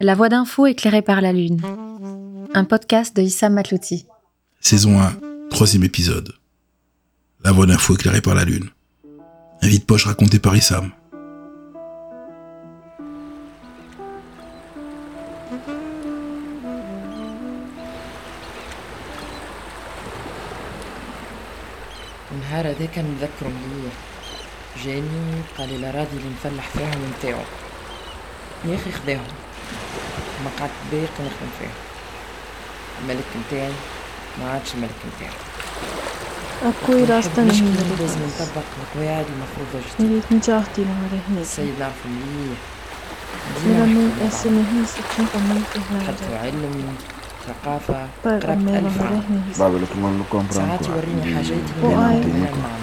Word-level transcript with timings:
La 0.00 0.14
voix 0.16 0.28
d'info 0.28 0.66
éclairée 0.66 1.02
par 1.02 1.20
la 1.20 1.32
lune. 1.32 1.60
Un 2.52 2.64
podcast 2.64 3.14
de 3.14 3.22
Issam 3.22 3.52
Matlouti. 3.52 4.06
Saison 4.60 5.00
1, 5.00 5.12
troisième 5.48 5.84
épisode. 5.84 6.32
La 7.44 7.52
voix 7.52 7.66
d'info 7.66 7.94
éclairée 7.94 8.20
par 8.20 8.34
la 8.34 8.44
lune. 8.44 8.70
Un 9.62 9.68
vide 9.68 9.84
poche 9.84 10.06
raconté 10.06 10.40
par 10.40 10.56
Issam. 10.56 10.90
النهار 22.32 22.70
هذاك 22.70 22.98
نتذكرو 22.98 23.50
مليح 23.50 24.11
جاني 24.85 25.41
قال 25.57 25.81
لي 25.81 25.91
راضي 25.91 26.17
اللي 26.17 26.29
نفلح 26.29 26.67
فيهم 26.69 27.01
نتاعو 27.19 27.41
يا 28.65 28.75
أخي 28.75 28.91
خداهم 28.91 29.33
ما 30.43 30.49
قعدت 30.59 30.71
باقي 30.91 31.03
نخدم 31.03 31.51
فيهم. 31.59 31.71
الملك 33.01 33.23
نتاعي 33.47 33.71
ما 34.39 34.51
عادش 34.51 34.73
الملك 34.73 34.99
نتاعي 35.15 35.31
اكوي 36.63 37.03
راس 37.03 37.27
لازم 37.99 38.19
نطبق 38.27 38.67
القواعد 38.83 39.25
المفروضة 39.35 39.85
جدا 39.99 40.13
ريت 40.13 40.31
أختي 40.49 40.81
لهذا 40.83 41.19
هنا 41.29 41.41
السيد 41.41 41.73
نعرف 41.79 42.05
مليح 42.05 42.59
ديما 43.63 43.85
من 43.85 45.63
حتى 46.07 46.37
علم 46.37 46.95
ثقافة 47.47 48.07
قرأت 48.23 48.43
ألف 48.45 49.01
عام. 49.01 49.43
بابا 49.59 49.77
لكم 49.77 50.45
ساعات 50.51 50.87
يوريني 50.87 51.35
حاجات 51.35 51.57
من 51.83 51.83
ما 51.83 52.13
نعملها 52.13 52.82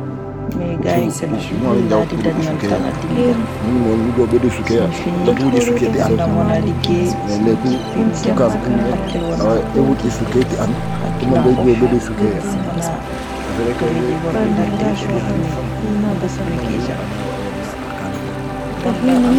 mais 0.57 0.75
gars 0.83 0.97
yi 1.03 1.11
seen 1.11 1.31
daal 1.89 2.05
di 2.09 2.15
dañu 2.23 2.43
tan 2.69 2.83
ak 2.89 2.99
yéen 3.17 3.39
ñu 3.67 3.79
ya 4.19 4.25
da 4.25 4.37
di 4.41 4.49
suke 5.61 5.87
di 5.93 5.99
an 6.01 6.15
da 6.15 6.21
di 6.23 6.39
la 6.49 6.57
liggéey 6.65 7.09
le 7.45 7.53
ku 7.61 7.69
ku 7.93 7.99
ka 8.39 8.45
ku 8.63 8.69
ay 9.47 9.61
di 10.49 10.55
an 10.63 10.71
mo 11.29 11.35
do 11.43 11.51
do 11.55 11.73
bedu 11.79 11.99
suke 11.99 12.25
ya 12.25 12.41
vrai 13.57 13.73
que 13.79 13.85
di 13.85 13.99
sini. 14.95 15.21
non 16.01 16.15
di 16.21 16.27
sini 16.29 16.55
di 16.65 16.77
na 19.05 19.31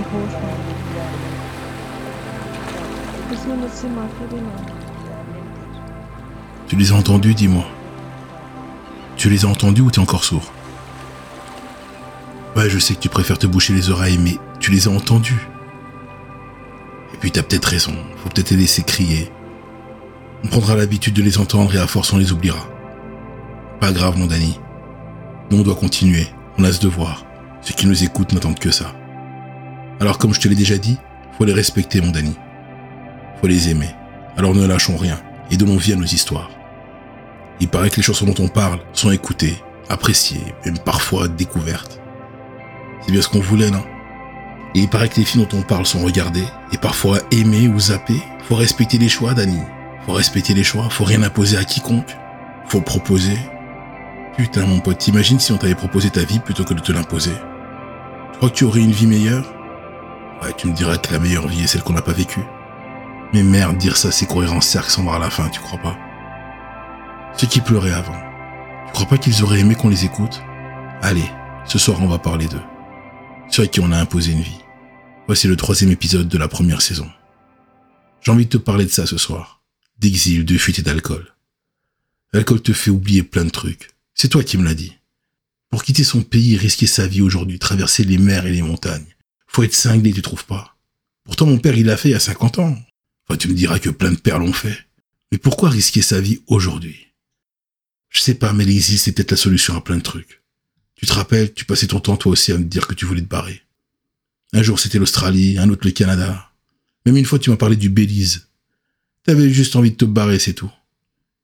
Thank. 0.00 0.79
Tu 6.66 6.76
les 6.76 6.90
as 6.90 6.94
entendus, 6.96 7.34
dis-moi. 7.34 7.64
Tu 9.16 9.30
les 9.30 9.44
as 9.44 9.48
entendus 9.48 9.82
ou 9.82 9.90
t'es 9.90 10.00
encore 10.00 10.24
sourd? 10.24 10.52
Ouais, 12.56 12.68
je 12.68 12.78
sais 12.78 12.94
que 12.94 13.00
tu 13.00 13.08
préfères 13.08 13.38
te 13.38 13.46
boucher 13.46 13.72
les 13.72 13.90
oreilles, 13.90 14.18
mais 14.18 14.36
tu 14.58 14.72
les 14.72 14.88
as 14.88 14.90
entendus. 14.90 15.48
Et 17.14 17.16
puis 17.18 17.30
t'as 17.30 17.42
peut-être 17.42 17.66
raison, 17.66 17.94
faut 18.16 18.28
peut-être 18.30 18.50
les 18.50 18.56
laisser 18.56 18.82
crier. 18.82 19.30
On 20.42 20.48
prendra 20.48 20.74
l'habitude 20.74 21.14
de 21.14 21.22
les 21.22 21.38
entendre 21.38 21.74
et 21.74 21.78
à 21.78 21.86
force 21.86 22.12
on 22.12 22.18
les 22.18 22.32
oubliera. 22.32 22.66
Pas 23.78 23.92
grave, 23.92 24.18
mon 24.18 24.26
Danny. 24.26 24.58
Nous 25.50 25.58
on 25.58 25.62
doit 25.62 25.76
continuer, 25.76 26.26
on 26.58 26.64
a 26.64 26.72
ce 26.72 26.80
devoir. 26.80 27.24
Ceux 27.62 27.74
qui 27.74 27.86
nous 27.86 28.02
écoutent 28.02 28.32
n'attendent 28.32 28.58
que 28.58 28.70
ça. 28.70 28.92
Alors 30.00 30.18
comme 30.18 30.34
je 30.34 30.40
te 30.40 30.48
l'ai 30.48 30.56
déjà 30.56 30.78
dit, 30.78 30.98
faut 31.38 31.44
les 31.44 31.52
respecter, 31.52 32.00
mon 32.00 32.10
Danny. 32.10 32.34
Faut 33.40 33.46
les 33.46 33.70
aimer. 33.70 33.90
Alors 34.36 34.54
ne 34.54 34.66
lâchons 34.66 34.96
rien 34.96 35.18
et 35.50 35.56
donnons 35.56 35.76
vie 35.76 35.92
à 35.92 35.96
nos 35.96 36.04
histoires. 36.04 36.50
Il 37.60 37.68
paraît 37.68 37.90
que 37.90 37.96
les 37.96 38.02
chansons 38.02 38.26
dont 38.26 38.44
on 38.44 38.48
parle 38.48 38.80
sont 38.92 39.10
écoutées, 39.10 39.56
appréciées, 39.88 40.54
même 40.64 40.78
parfois 40.78 41.28
découvertes. 41.28 42.00
C'est 43.02 43.12
bien 43.12 43.22
ce 43.22 43.28
qu'on 43.28 43.40
voulait, 43.40 43.70
non? 43.70 43.82
Et 44.74 44.80
il 44.80 44.88
paraît 44.88 45.08
que 45.08 45.16
les 45.16 45.24
films 45.24 45.46
dont 45.46 45.58
on 45.58 45.62
parle 45.62 45.84
sont 45.84 45.98
regardées 45.98 46.46
et 46.72 46.78
parfois 46.78 47.18
aimées 47.32 47.68
ou 47.68 47.78
zappées. 47.78 48.22
Faut 48.44 48.54
respecter 48.54 48.98
les 48.98 49.08
choix, 49.08 49.34
Dani. 49.34 49.58
Faut 50.06 50.12
respecter 50.12 50.54
les 50.54 50.64
choix, 50.64 50.88
faut 50.88 51.04
rien 51.04 51.22
imposer 51.22 51.56
à 51.56 51.64
quiconque. 51.64 52.16
Faut 52.66 52.80
proposer. 52.80 53.36
Putain, 54.36 54.64
mon 54.64 54.80
pote, 54.80 54.98
t'imagines 54.98 55.40
si 55.40 55.52
on 55.52 55.58
t'avait 55.58 55.74
proposé 55.74 56.08
ta 56.10 56.22
vie 56.22 56.38
plutôt 56.38 56.64
que 56.64 56.74
de 56.74 56.80
te 56.80 56.92
l'imposer? 56.92 57.34
Tu 58.32 58.36
crois 58.36 58.50
que 58.50 58.54
tu 58.54 58.64
aurais 58.64 58.80
une 58.80 58.92
vie 58.92 59.06
meilleure? 59.06 59.52
Ouais, 60.40 60.52
tu 60.56 60.68
me 60.68 60.72
diras 60.72 60.96
que 60.96 61.12
la 61.12 61.18
meilleure 61.18 61.48
vie 61.48 61.64
est 61.64 61.66
celle 61.66 61.82
qu'on 61.82 61.92
n'a 61.92 62.00
pas 62.00 62.12
vécue. 62.12 62.44
Mais 63.32 63.42
merde, 63.44 63.78
dire 63.78 63.96
ça, 63.96 64.10
c'est 64.10 64.26
courir 64.26 64.52
en 64.52 64.60
cercle 64.60 64.90
sans 64.90 65.04
voir 65.04 65.18
la 65.20 65.30
fin, 65.30 65.48
tu 65.50 65.60
crois 65.60 65.78
pas? 65.78 65.96
Ceux 67.36 67.46
qui 67.46 67.60
pleuraient 67.60 67.92
avant, 67.92 68.20
tu 68.86 68.92
crois 68.92 69.06
pas 69.06 69.18
qu'ils 69.18 69.42
auraient 69.44 69.60
aimé 69.60 69.76
qu'on 69.76 69.88
les 69.88 70.04
écoute? 70.04 70.42
Allez, 71.00 71.30
ce 71.64 71.78
soir 71.78 72.02
on 72.02 72.08
va 72.08 72.18
parler 72.18 72.48
d'eux. 72.48 72.62
Ceux 73.48 73.62
à 73.62 73.66
qui 73.68 73.80
on 73.80 73.92
a 73.92 73.98
imposé 73.98 74.32
une 74.32 74.42
vie. 74.42 74.60
Voici 75.26 75.46
le 75.46 75.56
troisième 75.56 75.92
épisode 75.92 76.28
de 76.28 76.38
la 76.38 76.48
première 76.48 76.82
saison. 76.82 77.08
J'ai 78.20 78.32
envie 78.32 78.46
de 78.46 78.50
te 78.50 78.56
parler 78.56 78.84
de 78.84 78.90
ça 78.90 79.06
ce 79.06 79.16
soir. 79.16 79.62
D'exil, 79.98 80.44
de 80.44 80.58
fuite 80.58 80.80
et 80.80 80.82
d'alcool. 80.82 81.34
L'alcool 82.32 82.60
te 82.62 82.72
fait 82.72 82.90
oublier 82.90 83.22
plein 83.22 83.44
de 83.44 83.50
trucs. 83.50 83.90
C'est 84.14 84.28
toi 84.28 84.42
qui 84.42 84.58
me 84.58 84.64
l'as 84.64 84.74
dit. 84.74 84.96
Pour 85.70 85.84
quitter 85.84 86.02
son 86.02 86.22
pays 86.22 86.54
et 86.54 86.58
risquer 86.58 86.86
sa 86.86 87.06
vie 87.06 87.22
aujourd'hui, 87.22 87.60
traverser 87.60 88.02
les 88.02 88.18
mers 88.18 88.46
et 88.46 88.52
les 88.52 88.62
montagnes, 88.62 89.14
faut 89.46 89.62
être 89.62 89.74
cinglé, 89.74 90.12
tu 90.12 90.20
trouves 90.20 90.46
pas? 90.46 90.76
Pourtant 91.24 91.46
mon 91.46 91.58
père 91.58 91.76
il 91.78 91.86
l'a 91.86 91.96
fait 91.96 92.08
il 92.08 92.12
y 92.12 92.16
a 92.16 92.20
50 92.20 92.58
ans. 92.58 92.76
Enfin, 93.30 93.36
tu 93.36 93.46
me 93.46 93.54
diras 93.54 93.78
que 93.78 93.90
plein 93.90 94.10
de 94.10 94.18
pères 94.18 94.40
l'ont 94.40 94.52
fait. 94.52 94.76
Mais 95.30 95.38
pourquoi 95.38 95.70
risquer 95.70 96.02
sa 96.02 96.20
vie 96.20 96.40
aujourd'hui? 96.48 97.12
Je 98.08 98.18
sais 98.18 98.34
pas, 98.34 98.52
mais 98.52 98.64
l'exil 98.64 98.98
c'est 98.98 99.12
peut-être 99.12 99.30
la 99.30 99.36
solution 99.36 99.76
à 99.76 99.80
plein 99.80 99.98
de 99.98 100.02
trucs. 100.02 100.42
Tu 100.96 101.06
te 101.06 101.12
rappelles, 101.12 101.54
tu 101.54 101.64
passais 101.64 101.86
ton 101.86 102.00
temps 102.00 102.16
toi 102.16 102.32
aussi 102.32 102.50
à 102.50 102.58
me 102.58 102.64
dire 102.64 102.88
que 102.88 102.94
tu 102.94 103.04
voulais 103.04 103.20
te 103.20 103.28
barrer. 103.28 103.62
Un 104.52 104.64
jour 104.64 104.80
c'était 104.80 104.98
l'Australie, 104.98 105.58
un 105.58 105.70
autre 105.70 105.86
le 105.86 105.92
Canada. 105.92 106.50
Même 107.06 107.16
une 107.16 107.24
fois 107.24 107.38
tu 107.38 107.50
m'as 107.50 107.56
parlé 107.56 107.76
du 107.76 107.88
Belize. 107.88 108.48
T'avais 109.22 109.48
juste 109.48 109.76
envie 109.76 109.92
de 109.92 109.96
te 109.96 110.06
barrer, 110.06 110.40
c'est 110.40 110.54
tout. 110.54 110.72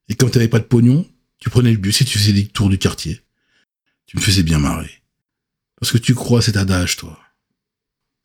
Et 0.09 0.17
comme 0.17 0.33
t'avais 0.33 0.49
pas 0.49 0.59
de 0.59 0.65
pognon, 0.65 1.09
tu 1.39 1.51
prenais 1.51 1.71
le 1.71 1.79
bus 1.79 2.01
et 2.01 2.05
tu 2.05 2.19
faisais 2.19 2.33
des 2.33 2.49
tours 2.49 2.69
du 2.69 2.79
quartier. 2.79 3.21
Tu 4.07 4.17
me 4.17 4.23
faisais 4.23 4.43
bien 4.43 4.59
marrer. 4.59 5.03
Parce 5.79 5.93
que 5.93 5.99
tu 5.99 6.17
crois 6.17 6.41
à 6.41 6.43
cet 6.43 6.57
adage, 6.57 6.97
toi. 6.97 7.17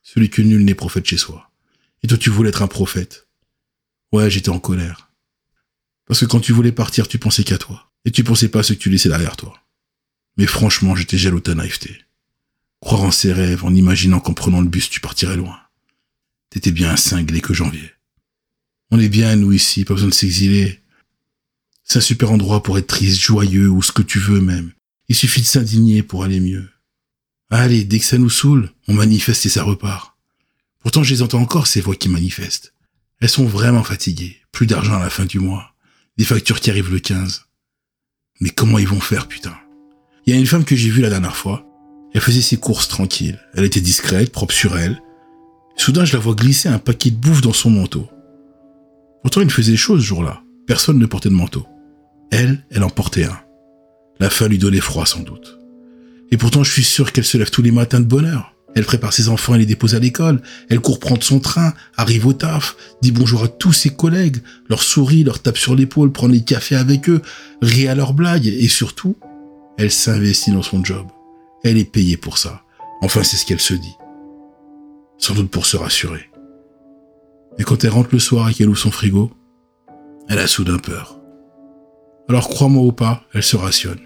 Celui 0.02 0.32
que 0.32 0.42
nul 0.42 0.66
n'est 0.66 0.74
prophète 0.74 1.06
chez 1.06 1.18
soi. 1.18 1.52
Et 2.02 2.08
toi 2.08 2.18
tu 2.18 2.32
voulais 2.32 2.50
être 2.50 2.64
un 2.64 2.68
prophète. 2.68 3.28
Ouais, 4.12 4.30
j'étais 4.30 4.50
en 4.50 4.60
colère. 4.60 5.12
Parce 6.06 6.20
que 6.20 6.26
quand 6.26 6.40
tu 6.40 6.52
voulais 6.52 6.72
partir, 6.72 7.08
tu 7.08 7.18
pensais 7.18 7.44
qu'à 7.44 7.58
toi. 7.58 7.92
Et 8.04 8.12
tu 8.12 8.24
pensais 8.24 8.50
pas 8.50 8.60
à 8.60 8.64
ce 8.64 8.74
que 8.74 8.80
tu 8.80 8.90
laissais 8.90 9.10
derrière 9.10 9.38
toi. 9.38 9.54
Mais 10.38 10.46
franchement, 10.46 10.96
j'étais 10.96 11.18
jaloux 11.18 11.38
de 11.38 11.44
ta 11.44 11.56
naïveté. 11.56 12.02
Croire 12.82 13.04
en 13.04 13.12
ses 13.12 13.32
rêves 13.32 13.64
en 13.64 13.74
imaginant 13.74 14.20
qu'en 14.20 14.34
prenant 14.34 14.62
le 14.62 14.68
bus, 14.68 14.90
tu 14.90 15.00
partirais 15.00 15.38
loin. 15.38 15.58
T'étais 16.50 16.72
bien 16.72 16.92
un 16.92 16.98
cinglé 16.98 17.40
que 17.40 17.54
j'enviais. 17.54 17.94
On 18.90 19.00
est 19.00 19.10
bien, 19.10 19.36
nous, 19.36 19.54
ici, 19.54 19.86
pas 19.86 19.94
besoin 19.94 20.10
de 20.10 20.14
s'exiler. 20.14 20.82
C'est 21.84 22.00
un 22.00 22.02
super 22.02 22.32
endroit 22.32 22.64
pour 22.64 22.78
être 22.78 22.88
triste, 22.88 23.22
joyeux 23.22 23.70
ou 23.70 23.82
ce 23.82 23.92
que 23.92 24.02
tu 24.02 24.20
veux 24.20 24.42
même. 24.42 24.72
Il 25.08 25.16
suffit 25.16 25.42
de 25.42 25.46
s'indigner 25.46 26.04
pour 26.04 26.24
aller 26.24 26.40
mieux. 26.40 26.70
Allez, 27.50 27.84
dès 27.84 28.00
que 28.00 28.06
ça 28.06 28.18
nous 28.18 28.30
saoule, 28.30 28.72
on 28.88 28.94
manifeste 28.94 29.46
et 29.46 29.50
ça 29.50 29.64
repart. 29.64 30.18
Pourtant, 30.80 31.04
je 31.04 31.14
les 31.14 31.22
entends 31.22 31.42
encore, 31.42 31.68
ces 31.68 31.82
voix 31.82 31.96
qui 31.96 32.10
manifestent. 32.10 32.74
Elles 33.22 33.30
sont 33.30 33.46
vraiment 33.46 33.84
fatiguées. 33.84 34.38
Plus 34.52 34.66
d'argent 34.66 34.96
à 34.96 35.00
la 35.00 35.12
fin 35.12 35.26
du 35.26 35.40
mois. 35.40 35.76
Des 36.18 36.26
factures 36.26 36.60
qui 36.60 36.72
arrivent 36.72 36.92
le 36.92 37.00
15. 37.00 37.46
Mais 38.42 38.50
comment 38.50 38.80
ils 38.80 38.88
vont 38.88 39.00
faire, 39.00 39.28
putain? 39.28 39.56
Il 40.26 40.34
y 40.34 40.36
a 40.36 40.40
une 40.40 40.48
femme 40.48 40.66
que 40.66 40.76
j'ai 40.76 40.90
vue 40.90 41.02
la 41.02 41.10
dernière 41.10 41.36
fois. 41.36 41.66
Elle 42.14 42.22
faisait 42.22 42.42
ses 42.42 42.58
courses 42.58 42.88
tranquilles. 42.88 43.40
Elle 43.54 43.64
était 43.64 43.80
discrète, 43.80 44.32
propre 44.32 44.54
sur 44.54 44.78
elle. 44.78 45.00
Soudain, 45.78 46.04
je 46.04 46.14
la 46.14 46.20
vois 46.20 46.34
glisser 46.34 46.68
un 46.68 46.80
paquet 46.80 47.12
de 47.12 47.16
bouffe 47.16 47.42
dans 47.42 47.54
son 47.54 47.70
manteau. 47.70 48.10
Pourtant, 49.22 49.42
il 49.42 49.52
faisait 49.52 49.78
chaud 49.78 50.00
ce 50.00 50.04
jour-là. 50.04 50.42
Personne 50.66 50.98
ne 50.98 51.06
portait 51.06 51.30
de 51.30 51.36
manteau. 51.36 51.66
Elle, 52.32 52.66
elle 52.72 52.84
en 52.84 52.90
portait 52.90 53.26
un. 53.26 53.40
La 54.20 54.30
faim 54.30 54.48
lui 54.48 54.58
donnait 54.58 54.80
froid 54.80 55.06
sans 55.06 55.22
doute. 55.22 55.60
Et 56.32 56.38
pourtant, 56.38 56.64
je 56.64 56.72
suis 56.72 56.84
sûr 56.84 57.12
qu'elle 57.12 57.26
se 57.26 57.38
lève 57.38 57.52
tous 57.52 57.62
les 57.62 57.72
matins 57.72 58.00
de 58.00 58.06
bonne 58.06 58.26
heure. 58.26 58.56
Elle 58.76 58.86
prépare 58.86 59.14
ses 59.14 59.30
enfants 59.30 59.56
et 59.56 59.60
les 59.60 59.66
dépose 59.66 59.96
à 59.96 60.00
l'école. 60.00 60.42
Elle 60.70 60.80
court 60.80 61.00
prendre 61.00 61.24
son 61.24 61.40
train, 61.40 61.74
arrive 61.98 62.26
au 62.26 62.34
taf, 62.34 62.76
dit 63.02 63.12
bonjour 63.12 63.44
à 63.44 63.48
tous 63.48 63.74
ses 63.74 63.90
collègues, 63.90 64.38
leur 64.70 64.82
sourit, 64.82 65.24
leur 65.24 65.42
tape 65.42 65.58
sur 65.58 65.76
l'épaule, 65.76 66.12
prend 66.12 66.28
les 66.28 66.42
cafés 66.42 66.76
avec 66.76 67.10
eux, 67.10 67.22
rit 67.62 67.88
à 67.88 67.96
leurs 67.96 68.14
blagues 68.14 68.48
et 68.48 68.68
surtout, 68.68 69.18
elle 69.78 69.92
s'investit 69.92 70.52
dans 70.52 70.62
son 70.62 70.84
job. 70.84 71.08
Elle 71.64 71.78
est 71.78 71.86
payée 71.86 72.18
pour 72.18 72.38
ça. 72.38 72.64
Enfin, 73.02 73.24
c'est 73.24 73.38
ce 73.38 73.46
qu'elle 73.46 73.60
se 73.60 73.74
dit. 73.74 73.96
Sans 75.18 75.36
doute 75.36 75.52
pour 75.52 75.66
se 75.66 75.78
rassurer. 75.78 76.30
Mais 77.58 77.64
quand 77.64 77.84
elle 77.84 77.92
rentre 77.92 78.10
le 78.14 78.20
soir 78.20 78.50
et 78.50 78.54
qu'elle 78.54 78.70
ouvre 78.70 78.78
son 78.78 78.92
frigo, 78.92 79.32
elle 80.30 80.40
a 80.40 80.48
soudain 80.48 80.78
peur. 80.78 81.20
Alors 82.30 82.48
crois-moi 82.48 82.84
ou 82.84 82.92
pas, 82.92 83.24
elle 83.34 83.44
se 83.44 83.58
rationne. 83.58 84.00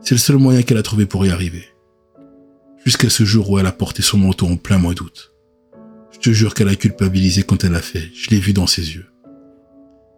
C'est 0.00 0.14
le 0.14 0.20
seul 0.20 0.36
moyen 0.36 0.62
qu'elle 0.62 0.78
a 0.78 0.82
trouvé 0.82 1.06
pour 1.06 1.26
y 1.26 1.30
arriver 1.30 1.66
jusqu'à 2.84 3.10
ce 3.10 3.24
jour 3.24 3.50
où 3.50 3.58
elle 3.58 3.66
a 3.66 3.72
porté 3.72 4.02
son 4.02 4.18
manteau 4.18 4.46
en 4.46 4.56
plein 4.56 4.78
mois 4.78 4.94
d'août. 4.94 5.32
Je 6.12 6.18
te 6.18 6.30
jure 6.30 6.54
qu'elle 6.54 6.68
a 6.68 6.74
culpabilisé 6.74 7.42
quand 7.42 7.64
elle 7.64 7.72
l'a 7.72 7.82
fait, 7.82 8.10
je 8.14 8.30
l'ai 8.30 8.40
vu 8.40 8.52
dans 8.52 8.66
ses 8.66 8.94
yeux. 8.94 9.06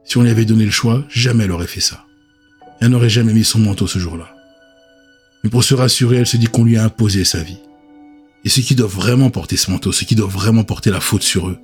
Si 0.05 0.17
on 0.17 0.23
lui 0.23 0.31
avait 0.31 0.45
donné 0.45 0.65
le 0.65 0.71
choix, 0.71 1.05
jamais 1.09 1.45
elle 1.45 1.53
aurait 1.53 1.67
fait 1.67 1.81
ça. 1.81 2.05
Elle 2.81 2.89
n'aurait 2.91 3.11
jamais 3.11 3.35
mis 3.35 3.45
son 3.45 3.59
manteau 3.59 3.87
ce 3.87 3.99
jour-là. 3.99 4.35
Mais 5.45 5.51
pour 5.51 5.65
se 5.65 5.75
rassurer, 5.75 6.17
elle 6.17 6.27
se 6.27 6.37
dit 6.37 6.47
qu'on 6.47 6.65
lui 6.65 6.77
a 6.77 6.85
imposé 6.85 7.25
sa 7.25 7.43
vie. 7.43 7.61
Et 8.45 8.49
ceux 8.49 8.63
qui 8.63 8.75
doivent 8.75 8.95
vraiment 8.95 9.31
porter 9.31 9.57
ce 9.57 9.71
manteau, 9.71 9.93
ceux 9.93 10.07
qui 10.07 10.15
doivent 10.15 10.33
vraiment 10.33 10.65
porter 10.65 10.91
la 10.91 11.01
faute 11.01 11.23
sur 11.23 11.49
eux, 11.49 11.59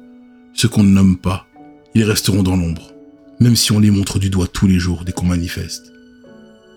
ceux 0.55 0.69
qu'on 0.69 0.83
ne 0.83 0.93
nomme 0.93 1.19
pas, 1.19 1.47
ils 1.95 2.05
resteront 2.05 2.43
dans 2.43 2.57
l'ombre, 2.57 2.93
même 3.41 3.57
si 3.57 3.73
on 3.73 3.79
les 3.79 3.91
montre 3.91 4.19
du 4.19 4.29
doigt 4.29 4.47
tous 4.47 4.67
les 4.67 4.79
jours 4.79 5.05
dès 5.05 5.13
qu'on 5.13 5.27
manifeste. 5.27 5.93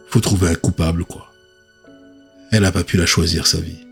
Faut 0.07 0.21
trouver 0.21 0.48
un 0.48 0.56
coupable, 0.56 1.06
quoi. 1.06 1.31
Elle 2.51 2.63
n'a 2.63 2.71
pas 2.71 2.83
pu 2.83 2.98
la 2.98 3.06
choisir, 3.06 3.45
sa 3.45 3.60
vie. 3.60 3.86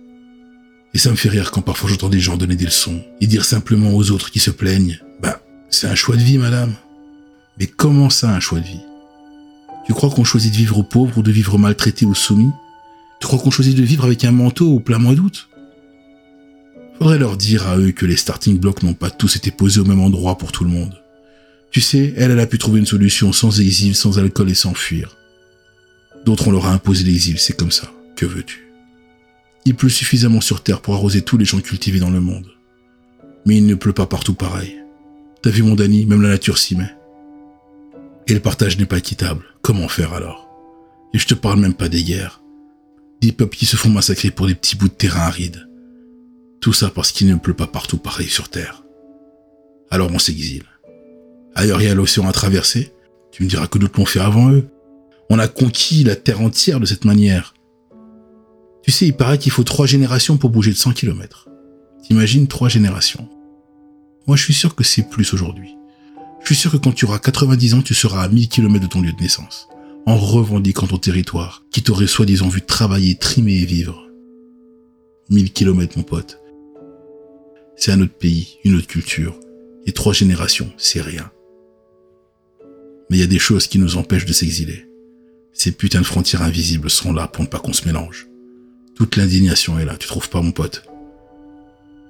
Et 0.93 0.97
ça 0.97 1.11
me 1.11 1.15
fait 1.15 1.29
rire 1.29 1.51
quand 1.51 1.61
parfois 1.61 1.89
j'entends 1.89 2.09
des 2.09 2.19
gens 2.19 2.37
donner 2.37 2.55
des 2.55 2.65
leçons 2.65 3.03
et 3.21 3.27
dire 3.27 3.45
simplement 3.45 3.93
aux 3.93 4.11
autres 4.11 4.31
qui 4.31 4.39
se 4.39 4.51
plaignent, 4.51 4.99
bah, 5.21 5.41
c'est 5.69 5.87
un 5.87 5.95
choix 5.95 6.15
de 6.15 6.23
vie, 6.23 6.37
madame. 6.37 6.73
Mais 7.59 7.67
comment 7.67 8.09
ça, 8.09 8.29
un 8.33 8.39
choix 8.39 8.59
de 8.59 8.65
vie? 8.65 8.81
Tu 9.85 9.93
crois 9.93 10.09
qu'on 10.09 10.23
choisit 10.23 10.51
de 10.51 10.57
vivre 10.57 10.81
pauvre 10.81 11.17
ou 11.17 11.23
de 11.23 11.31
vivre 11.31 11.57
maltraité 11.57 12.05
ou 12.05 12.13
soumis? 12.13 12.51
Tu 13.19 13.27
crois 13.27 13.39
qu'on 13.39 13.51
choisit 13.51 13.75
de 13.75 13.83
vivre 13.83 14.05
avec 14.05 14.23
un 14.25 14.31
manteau 14.31 14.73
au 14.73 14.79
plein 14.79 14.97
mois 14.97 15.15
d'août? 15.15 15.49
Faudrait 16.97 17.19
leur 17.19 17.37
dire 17.37 17.67
à 17.67 17.77
eux 17.77 17.91
que 17.91 18.05
les 18.05 18.15
starting 18.15 18.59
blocks 18.59 18.83
n'ont 18.83 18.93
pas 18.93 19.09
tous 19.09 19.35
été 19.35 19.51
posés 19.51 19.79
au 19.79 19.85
même 19.85 20.01
endroit 20.01 20.37
pour 20.37 20.51
tout 20.51 20.63
le 20.63 20.69
monde. 20.69 21.01
Tu 21.71 21.79
sais, 21.81 22.13
elle, 22.17 22.31
elle 22.31 22.39
a 22.39 22.47
pu 22.47 22.57
trouver 22.57 22.79
une 22.79 22.85
solution 22.85 23.31
sans 23.31 23.59
exil, 23.59 23.95
sans 23.95 24.19
alcool 24.19 24.49
et 24.49 24.55
sans 24.55 24.73
fuir. 24.73 25.15
D'autres, 26.25 26.47
on 26.47 26.51
leur 26.51 26.65
a 26.65 26.73
imposé 26.73 27.03
l'exil, 27.03 27.39
c'est 27.39 27.55
comme 27.55 27.71
ça. 27.71 27.91
Que 28.15 28.25
veux-tu? 28.25 28.66
Il 29.67 29.75
pleut 29.75 29.89
suffisamment 29.89 30.39
sur 30.39 30.63
Terre 30.63 30.81
pour 30.81 30.93
arroser 30.93 31.21
tous 31.21 31.37
les 31.37 31.43
gens 31.43 31.59
cultivés 31.59 31.99
dans 31.99 32.09
le 32.09 32.21
monde. 32.21 32.47
Mais 33.45 33.57
il 33.57 33.65
ne 33.65 33.75
pleut 33.75 33.93
pas 33.93 34.05
partout 34.05 34.33
pareil. 34.33 34.77
T'as 35.41 35.49
vu 35.49 35.61
mon 35.61 35.75
Dani, 35.75 36.05
même 36.05 36.21
la 36.21 36.29
nature 36.29 36.57
s'y 36.57 36.77
met. 36.77 36.95
Et 38.27 38.33
le 38.33 38.39
partage 38.39 38.77
n'est 38.77 38.85
pas 38.85 38.97
équitable. 38.97 39.43
Comment 39.61 39.89
faire 39.89 40.13
alors? 40.13 40.47
Et 41.13 41.19
je 41.19 41.27
te 41.27 41.33
parle 41.33 41.59
même 41.59 41.73
pas 41.73 41.89
des 41.89 42.03
guerres. 42.03 42.41
Des 43.19 43.33
peuples 43.33 43.57
qui 43.57 43.65
se 43.65 43.75
font 43.75 43.89
massacrer 43.89 44.31
pour 44.31 44.47
des 44.47 44.55
petits 44.55 44.77
bouts 44.77 44.87
de 44.87 44.93
terrain 44.93 45.21
arides. 45.21 45.67
Tout 46.61 46.73
ça 46.73 46.89
parce 46.89 47.11
qu'il 47.11 47.27
ne 47.27 47.35
pleut 47.35 47.53
pas 47.53 47.67
partout 47.67 47.97
pareil 47.97 48.29
sur 48.29 48.47
Terre. 48.47 48.83
Alors 49.91 50.11
on 50.13 50.19
s'exile. 50.19 50.63
Ailleurs 51.55 51.81
il 51.81 51.87
y 51.87 51.91
a 51.91 51.95
l'océan 51.95 52.27
à 52.27 52.31
traverser. 52.31 52.93
Tu 53.31 53.43
me 53.43 53.49
diras 53.49 53.67
que 53.67 53.79
d'autres 53.79 53.99
l'ont 53.99 54.05
fait 54.05 54.21
avant 54.21 54.49
eux. 54.49 54.67
On 55.29 55.39
a 55.39 55.49
conquis 55.49 56.05
la 56.05 56.15
Terre 56.15 56.39
entière 56.39 56.79
de 56.79 56.85
cette 56.85 57.03
manière. 57.03 57.53
Tu 58.87 58.93
sais, 58.93 59.05
il 59.05 59.13
paraît 59.13 59.37
qu'il 59.37 59.51
faut 59.51 59.65
trois 59.65 59.85
générations 59.85 60.37
pour 60.37 60.49
bouger 60.49 60.71
de 60.71 60.77
100 60.77 60.93
km. 60.93 61.49
T'imagines 62.03 62.47
trois 62.47 62.69
générations. 62.69 63.27
Moi, 64.27 64.37
je 64.37 64.43
suis 64.43 64.53
sûr 64.53 64.75
que 64.75 64.83
c'est 64.85 65.09
plus 65.09 65.33
aujourd'hui. 65.33 65.75
Je 66.39 66.45
suis 66.45 66.55
sûr 66.55 66.71
que 66.71 66.77
quand 66.77 66.93
tu 66.93 67.03
auras 67.03 67.19
90 67.19 67.73
ans, 67.73 67.81
tu 67.81 67.93
seras 67.93 68.23
à 68.23 68.29
1000 68.29 68.47
km 68.47 68.79
de 68.79 68.87
ton 68.87 69.01
lieu 69.01 69.11
de 69.11 69.19
naissance, 69.19 69.67
en 70.05 70.15
revendiquant 70.15 70.87
ton 70.87 70.99
territoire, 70.99 71.65
qui 71.69 71.83
t'aurait 71.83 72.07
soi-disant 72.07 72.47
vu 72.47 72.61
travailler, 72.61 73.15
trimer 73.15 73.55
et 73.55 73.65
vivre. 73.65 74.07
1000 75.31 75.51
km, 75.51 75.97
mon 75.97 76.03
pote. 76.03 76.39
C'est 77.75 77.91
un 77.91 77.99
autre 77.99 78.17
pays, 78.17 78.57
une 78.63 78.75
autre 78.75 78.87
culture. 78.87 79.37
Et 79.85 79.91
trois 79.91 80.13
générations, 80.13 80.71
c'est 80.77 81.01
rien. 81.01 81.29
Mais 83.09 83.17
il 83.17 83.19
y 83.19 83.23
a 83.23 83.27
des 83.27 83.37
choses 83.37 83.67
qui 83.67 83.79
nous 83.79 83.97
empêchent 83.97 84.25
de 84.25 84.31
s'exiler. 84.31 84.87
Ces 85.51 85.73
putains 85.73 85.99
de 85.99 86.05
frontières 86.05 86.43
invisibles 86.43 86.89
sont 86.89 87.11
là 87.11 87.27
pour 87.27 87.43
ne 87.43 87.49
pas 87.49 87.59
qu'on 87.59 87.73
se 87.73 87.85
mélange. 87.85 88.29
Toute 88.97 89.15
l'indignation 89.15 89.77
est 89.77 89.85
là, 89.85 89.95
tu 89.95 90.07
trouves 90.07 90.27
pas 90.27 90.41
mon 90.41 90.51
pote? 90.51 90.83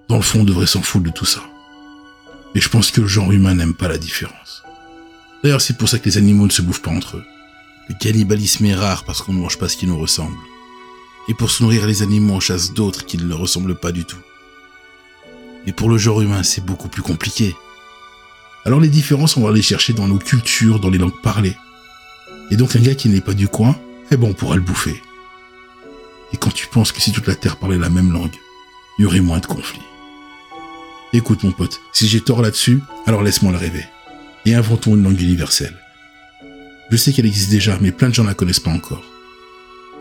Dans 0.07 0.15
le 0.15 0.21
fond, 0.21 0.39
on 0.39 0.43
devrait 0.45 0.67
s'en 0.67 0.81
foutre 0.81 1.03
de 1.03 1.09
tout 1.09 1.25
ça. 1.25 1.43
Mais 2.55 2.61
je 2.61 2.69
pense 2.69 2.91
que 2.91 3.01
le 3.01 3.07
genre 3.07 3.33
humain 3.33 3.55
n'aime 3.55 3.73
pas 3.73 3.89
la 3.89 3.97
différence. 3.97 4.63
D'ailleurs, 5.43 5.59
c'est 5.59 5.77
pour 5.77 5.89
ça 5.89 5.99
que 5.99 6.05
les 6.05 6.17
animaux 6.17 6.45
ne 6.45 6.51
se 6.51 6.61
bouffent 6.61 6.81
pas 6.81 6.91
entre 6.91 7.17
eux. 7.17 7.25
Le 7.89 7.95
cannibalisme 7.99 8.65
est 8.65 8.73
rare 8.73 9.03
parce 9.03 9.21
qu'on 9.21 9.33
ne 9.33 9.39
mange 9.39 9.57
pas 9.57 9.67
ce 9.67 9.75
qui 9.75 9.85
nous 9.85 9.99
ressemble. 9.99 10.37
Et 11.27 11.33
pour 11.33 11.51
se 11.51 11.61
nourrir, 11.61 11.85
les 11.87 12.03
animaux 12.03 12.35
en 12.35 12.39
chassent 12.39 12.73
d'autres 12.73 13.05
qui 13.05 13.17
ne 13.17 13.27
leur 13.27 13.39
ressemblent 13.39 13.75
pas 13.75 13.91
du 13.91 14.05
tout. 14.05 14.21
Mais 15.65 15.73
pour 15.73 15.89
le 15.89 15.97
genre 15.97 16.21
humain, 16.21 16.43
c'est 16.43 16.63
beaucoup 16.63 16.87
plus 16.87 17.01
compliqué. 17.01 17.53
Alors 18.63 18.79
les 18.79 18.87
différences, 18.87 19.35
on 19.35 19.43
va 19.43 19.51
les 19.51 19.61
chercher 19.61 19.91
dans 19.91 20.07
nos 20.07 20.19
cultures, 20.19 20.79
dans 20.79 20.89
les 20.89 20.97
langues 20.97 21.21
parlées. 21.21 21.57
Et 22.49 22.55
donc 22.55 22.77
un 22.77 22.79
gars 22.79 22.95
qui 22.95 23.09
n'est 23.09 23.19
pas 23.19 23.33
du 23.33 23.49
coin, 23.49 23.75
eh 24.09 24.15
bon, 24.15 24.29
on 24.29 24.33
pourra 24.33 24.55
le 24.55 24.61
bouffer. 24.61 25.01
Et 26.33 26.37
quand 26.37 26.53
tu 26.53 26.67
penses 26.67 26.91
que 26.91 27.01
si 27.01 27.11
toute 27.11 27.27
la 27.27 27.35
Terre 27.35 27.57
parlait 27.57 27.77
la 27.77 27.89
même 27.89 28.11
langue, 28.11 28.35
il 28.97 29.03
y 29.03 29.05
aurait 29.05 29.21
moins 29.21 29.39
de 29.39 29.45
conflits. 29.45 29.81
Écoute 31.13 31.43
mon 31.43 31.51
pote, 31.51 31.79
si 31.93 32.07
j'ai 32.07 32.21
tort 32.21 32.41
là-dessus, 32.41 32.81
alors 33.05 33.23
laisse-moi 33.23 33.51
le 33.51 33.57
rêver. 33.57 33.85
Et 34.45 34.55
inventons 34.55 34.95
une 34.95 35.03
langue 35.03 35.21
universelle. 35.21 35.77
Je 36.89 36.97
sais 36.97 37.11
qu'elle 37.11 37.25
existe 37.25 37.49
déjà, 37.49 37.77
mais 37.79 37.91
plein 37.91 38.09
de 38.09 38.13
gens 38.13 38.23
ne 38.23 38.29
la 38.29 38.33
connaissent 38.33 38.59
pas 38.59 38.71
encore. 38.71 39.03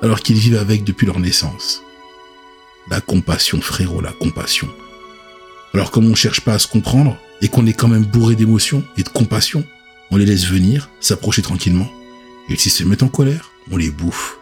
Alors 0.02 0.20
qu'ils 0.20 0.38
vivent 0.38 0.58
avec 0.58 0.84
depuis 0.84 1.06
leur 1.06 1.20
naissance. 1.20 1.82
La 2.90 3.00
compassion, 3.00 3.60
frérot, 3.60 4.00
la 4.00 4.12
compassion. 4.12 4.68
Alors 5.74 5.90
comme 5.90 6.06
on 6.06 6.10
ne 6.10 6.14
cherche 6.14 6.40
pas 6.40 6.54
à 6.54 6.58
se 6.58 6.68
comprendre, 6.68 7.16
et 7.40 7.48
qu'on 7.48 7.66
est 7.66 7.72
quand 7.72 7.88
même 7.88 8.04
bourré 8.04 8.34
d'émotions 8.34 8.82
et 8.96 9.02
de 9.02 9.08
compassion, 9.08 9.64
on 10.10 10.16
les 10.16 10.24
laisse 10.24 10.46
venir, 10.46 10.88
s'approcher 11.00 11.42
tranquillement, 11.42 11.90
et 12.48 12.56
s'ils 12.56 12.72
se 12.72 12.84
mettent 12.84 13.02
en 13.02 13.08
colère, 13.08 13.50
on 13.70 13.76
les 13.76 13.90
bouffe. 13.90 14.38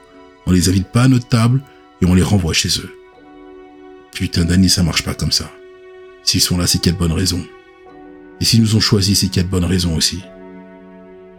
On 0.47 0.53
les 0.53 0.69
invite 0.69 0.88
pas 0.88 1.05
à 1.05 1.09
notre 1.09 1.29
table, 1.29 1.62
et 2.05 2.07
on 2.07 2.15
les 2.15 2.23
renvoie 2.23 2.53
chez 2.53 2.69
eux. 2.81 2.91
Putain, 4.13 4.45
Danny, 4.45 4.69
ça 4.69 4.83
marche 4.83 5.05
pas 5.05 5.15
comme 5.15 5.33
ça. 5.33 5.51
S'ils 6.23 6.43
sont 6.43 6.59
là, 6.59 6.67
c'est 6.67 6.79
qu'il 6.79 6.93
y 6.93 6.95
a 6.95 6.99
de 6.99 7.01
bonnes 7.01 7.13
raisons. 7.13 7.45
Et 8.41 8.45
s'ils 8.45 8.61
nous 8.61 8.77
ont 8.77 8.81
choisis, 8.81 9.21
c'est 9.21 9.29
qu'il 9.29 9.39
y 9.39 9.41
a 9.41 9.45
de 9.45 9.51
bonnes 9.51 9.65
raisons 9.65 9.97
aussi. 9.97 10.23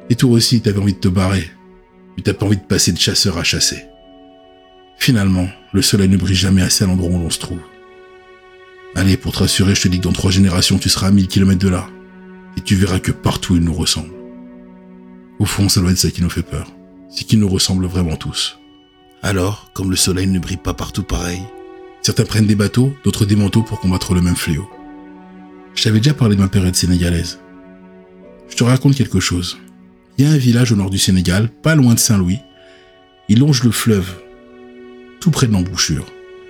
Et 0.10 0.16
toi 0.16 0.32
aussi, 0.32 0.62
t'avais 0.62 0.80
envie 0.80 0.94
de 0.94 1.00
te 1.00 1.08
barrer, 1.08 1.50
mais 2.18 2.24
t'as 2.24 2.34
pas 2.34 2.48
envie 2.48 2.58
de 2.58 2.64
passer 2.64 2.92
de 2.92 2.98
chasseur 2.98 3.38
à 3.38 3.44
chasser. 3.44 3.84
Finalement, 4.98 5.48
le 5.72 5.82
soleil 5.82 6.10
ne 6.10 6.18
brille 6.18 6.36
jamais 6.36 6.62
assez 6.62 6.84
à 6.84 6.88
l'endroit 6.88 7.10
où 7.10 7.20
l'on 7.20 7.30
se 7.30 7.40
trouve. 7.40 7.60
Allez, 8.96 9.18
pour 9.18 9.34
te 9.34 9.40
rassurer, 9.40 9.76
je 9.76 9.84
te 9.84 9.88
dis 9.88 10.00
que 10.00 10.04
dans 10.04 10.14
trois 10.14 10.32
générations, 10.32 10.80
tu 10.80 10.90
seras 10.90 11.08
à 11.08 11.12
1000 11.12 11.28
km 11.28 11.60
de 11.60 11.70
là. 11.70 11.88
Et 12.58 12.62
tu 12.62 12.76
verras 12.76 13.00
que 13.00 13.12
partout, 13.12 13.56
ils 13.56 13.64
nous 13.64 13.74
ressemblent. 13.74 14.14
Au 15.38 15.46
fond, 15.46 15.70
ça 15.70 15.82
doit 15.82 15.92
être 15.92 15.98
ça 15.98 16.10
qui 16.10 16.22
nous 16.22 16.30
fait 16.30 16.44
peur. 16.44 16.72
C'est 17.10 17.26
qu'ils 17.26 17.40
nous 17.40 17.50
ressemblent 17.50 17.86
vraiment 17.86 18.16
tous. 18.16 18.58
Alors, 19.26 19.72
comme 19.74 19.90
le 19.90 19.96
soleil 19.96 20.28
ne 20.28 20.38
brille 20.38 20.56
pas 20.56 20.76
partout 20.76 21.02
pareil, 21.02 21.42
certains 22.04 22.26
prennent 22.26 22.46
des 22.46 22.54
bateaux, 22.54 22.94
d'autres 23.04 23.26
des 23.26 23.36
manteaux 23.36 23.64
pour 23.64 23.80
combattre 23.80 24.14
le 24.14 24.22
même 24.22 24.36
fléau. 24.36 24.70
Je 25.74 25.84
t'avais 25.84 25.98
déjà 25.98 26.14
parlé 26.14 26.36
de 26.36 26.42
ma 26.42 26.48
période 26.48 26.76
sénégalaise. 26.76 27.40
Je 28.50 28.56
te 28.56 28.64
raconte 28.64 28.94
quelque 28.94 29.20
chose. 29.20 29.58
Il 30.20 30.26
y 30.26 30.28
a 30.28 30.32
un 30.32 30.38
village 30.38 30.72
au 30.72 30.76
nord 30.76 30.92
du 30.92 31.00
Sénégal, 31.00 31.50
pas 31.50 31.74
loin 31.74 31.96
de 31.96 32.00
Saint-Louis. 32.00 32.38
Il 33.28 33.40
longe 33.40 33.64
le 33.64 33.72
fleuve, 33.72 34.14
tout 35.20 35.32
près 35.32 35.48
de 35.48 35.54
l'embouchure. 35.54 36.06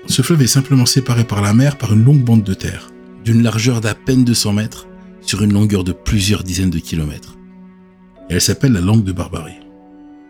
Ce 0.08 0.22
fleuve 0.22 0.42
est 0.42 0.48
simplement 0.48 0.86
séparé 0.86 1.24
par 1.24 1.42
la 1.42 1.54
mer 1.54 1.78
par 1.78 1.94
une 1.94 2.04
longue 2.04 2.26
bande 2.26 2.44
de 2.44 2.54
terre, 2.54 2.92
d'une 3.24 3.42
largeur 3.42 3.80
d'à 3.80 3.96
peine 3.96 4.26
200 4.26 4.52
mètres, 4.52 4.86
sur 5.22 5.42
une 5.42 5.54
longueur 5.54 5.86
de 5.86 5.94
plusieurs 5.94 6.44
dizaines 6.44 6.72
de 6.72 6.80
kilomètres. 6.80 7.38
Elle 8.30 8.42
s'appelle 8.42 8.74
la 8.74 8.82
langue 8.82 9.06
de 9.06 9.14
Barbarie. 9.14 9.62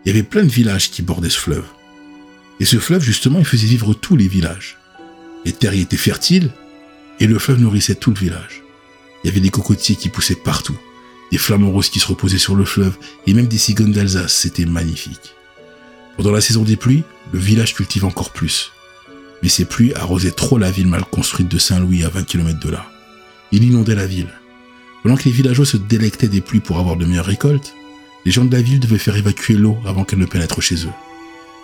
Il 0.04 0.10
y 0.10 0.12
avait 0.12 0.22
plein 0.22 0.44
de 0.44 0.48
villages 0.48 0.92
qui 0.92 1.02
bordaient 1.02 1.28
ce 1.28 1.40
fleuve. 1.40 1.64
Et 2.60 2.64
ce 2.64 2.78
fleuve, 2.78 3.02
justement, 3.02 3.38
il 3.38 3.44
faisait 3.44 3.66
vivre 3.66 3.94
tous 3.94 4.16
les 4.16 4.28
villages. 4.28 4.78
Les 5.44 5.52
terres 5.52 5.74
y 5.74 5.80
étaient 5.80 5.96
fertiles, 5.96 6.50
et 7.20 7.26
le 7.26 7.38
fleuve 7.38 7.60
nourrissait 7.60 7.94
tout 7.94 8.10
le 8.10 8.18
village. 8.18 8.62
Il 9.22 9.28
y 9.28 9.30
avait 9.30 9.40
des 9.40 9.50
cocotiers 9.50 9.96
qui 9.96 10.08
poussaient 10.08 10.34
partout, 10.34 10.78
des 11.30 11.38
flamants 11.38 11.70
roses 11.70 11.88
qui 11.88 12.00
se 12.00 12.06
reposaient 12.06 12.38
sur 12.38 12.54
le 12.54 12.64
fleuve, 12.64 12.96
et 13.26 13.34
même 13.34 13.46
des 13.46 13.58
cigognes 13.58 13.92
d'Alsace, 13.92 14.34
c'était 14.34 14.64
magnifique. 14.64 15.34
Pendant 16.16 16.32
la 16.32 16.40
saison 16.40 16.62
des 16.62 16.76
pluies, 16.76 17.04
le 17.32 17.38
village 17.38 17.74
cultive 17.74 18.04
encore 18.04 18.32
plus. 18.32 18.72
Mais 19.42 19.48
ces 19.48 19.66
pluies 19.66 19.94
arrosaient 19.94 20.30
trop 20.30 20.58
la 20.58 20.70
ville 20.70 20.86
mal 20.86 21.04
construite 21.04 21.48
de 21.48 21.58
Saint-Louis 21.58 22.04
à 22.04 22.08
20 22.08 22.24
km 22.24 22.58
de 22.58 22.70
là. 22.70 22.86
Il 23.52 23.64
inondait 23.64 23.94
la 23.94 24.06
ville. 24.06 24.30
Pendant 25.02 25.16
que 25.16 25.24
les 25.24 25.30
villageois 25.30 25.66
se 25.66 25.76
délectaient 25.76 26.28
des 26.28 26.40
pluies 26.40 26.60
pour 26.60 26.78
avoir 26.78 26.96
de 26.96 27.04
meilleures 27.04 27.26
récoltes, 27.26 27.74
les 28.24 28.32
gens 28.32 28.44
de 28.44 28.52
la 28.52 28.62
ville 28.62 28.80
devaient 28.80 28.98
faire 28.98 29.16
évacuer 29.16 29.54
l'eau 29.54 29.78
avant 29.84 30.04
qu'elle 30.04 30.18
ne 30.18 30.26
pénètre 30.26 30.60
chez 30.60 30.86
eux. 30.86 30.92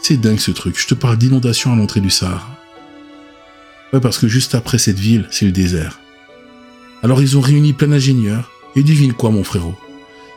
C'est 0.02 0.16
dingue 0.16 0.40
ce 0.40 0.50
truc, 0.50 0.76
je 0.78 0.88
te 0.88 0.94
parle 0.94 1.16
d'inondation 1.16 1.72
à 1.72 1.76
l'entrée 1.76 2.00
du 2.00 2.10
Sahara. 2.10 2.58
Ouais, 3.92 4.00
parce 4.00 4.18
que 4.18 4.26
juste 4.26 4.56
après 4.56 4.78
cette 4.78 4.98
ville, 4.98 5.28
c'est 5.30 5.44
le 5.44 5.52
désert. 5.52 6.00
Alors 7.04 7.22
ils 7.22 7.38
ont 7.38 7.40
réuni 7.40 7.72
plein 7.72 7.86
d'ingénieurs, 7.86 8.50
et 8.74 8.82
devine 8.82 9.12
quoi 9.12 9.30
mon 9.30 9.44
frérot? 9.44 9.76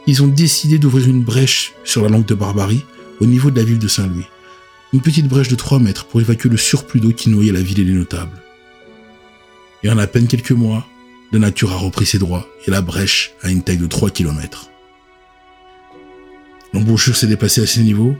Ils 0.05 0.22
ont 0.22 0.27
décidé 0.27 0.77
d'ouvrir 0.77 1.07
une 1.07 1.24
brèche 1.24 1.74
sur 1.84 2.03
la 2.03 2.10
langue 2.10 2.27
de 2.27 2.36
Barbarie, 2.36 2.86
au 3.19 3.25
niveau 3.25 3.50
de 3.50 3.60
la 3.60 3.65
ville 3.65 3.79
de 3.79 3.88
Saint-Louis. 3.88 4.27
Une 4.93 5.01
petite 5.01 5.27
brèche 5.27 5.48
de 5.48 5.55
3 5.55 5.79
mètres 5.79 6.05
pour 6.05 6.22
évacuer 6.22 6.50
le 6.50 6.57
surplus 6.57 7.00
d'eau 7.00 7.12
qui 7.12 7.31
noyait 7.31 7.51
la 7.51 7.62
ville 7.62 7.79
et 7.79 7.86
les 7.86 7.93
notables. 7.93 8.39
Et 9.81 9.89
en 9.89 9.98
à 9.98 10.05
peine 10.05 10.27
quelques 10.27 10.51
mois, 10.51 10.86
la 11.31 11.39
nature 11.39 11.72
a 11.72 11.77
repris 11.77 12.05
ses 12.05 12.19
droits 12.19 12.48
et 12.67 12.72
la 12.72 12.81
brèche 12.81 13.31
a 13.41 13.50
une 13.50 13.63
taille 13.63 13.77
de 13.77 13.88
3 13.88 14.12
km. 14.12 14.69
L'embouchure 16.72 17.15
s'est 17.15 17.25
déplacée 17.25 17.63
à 17.63 17.67
ce 17.67 17.79
niveau, 17.79 18.15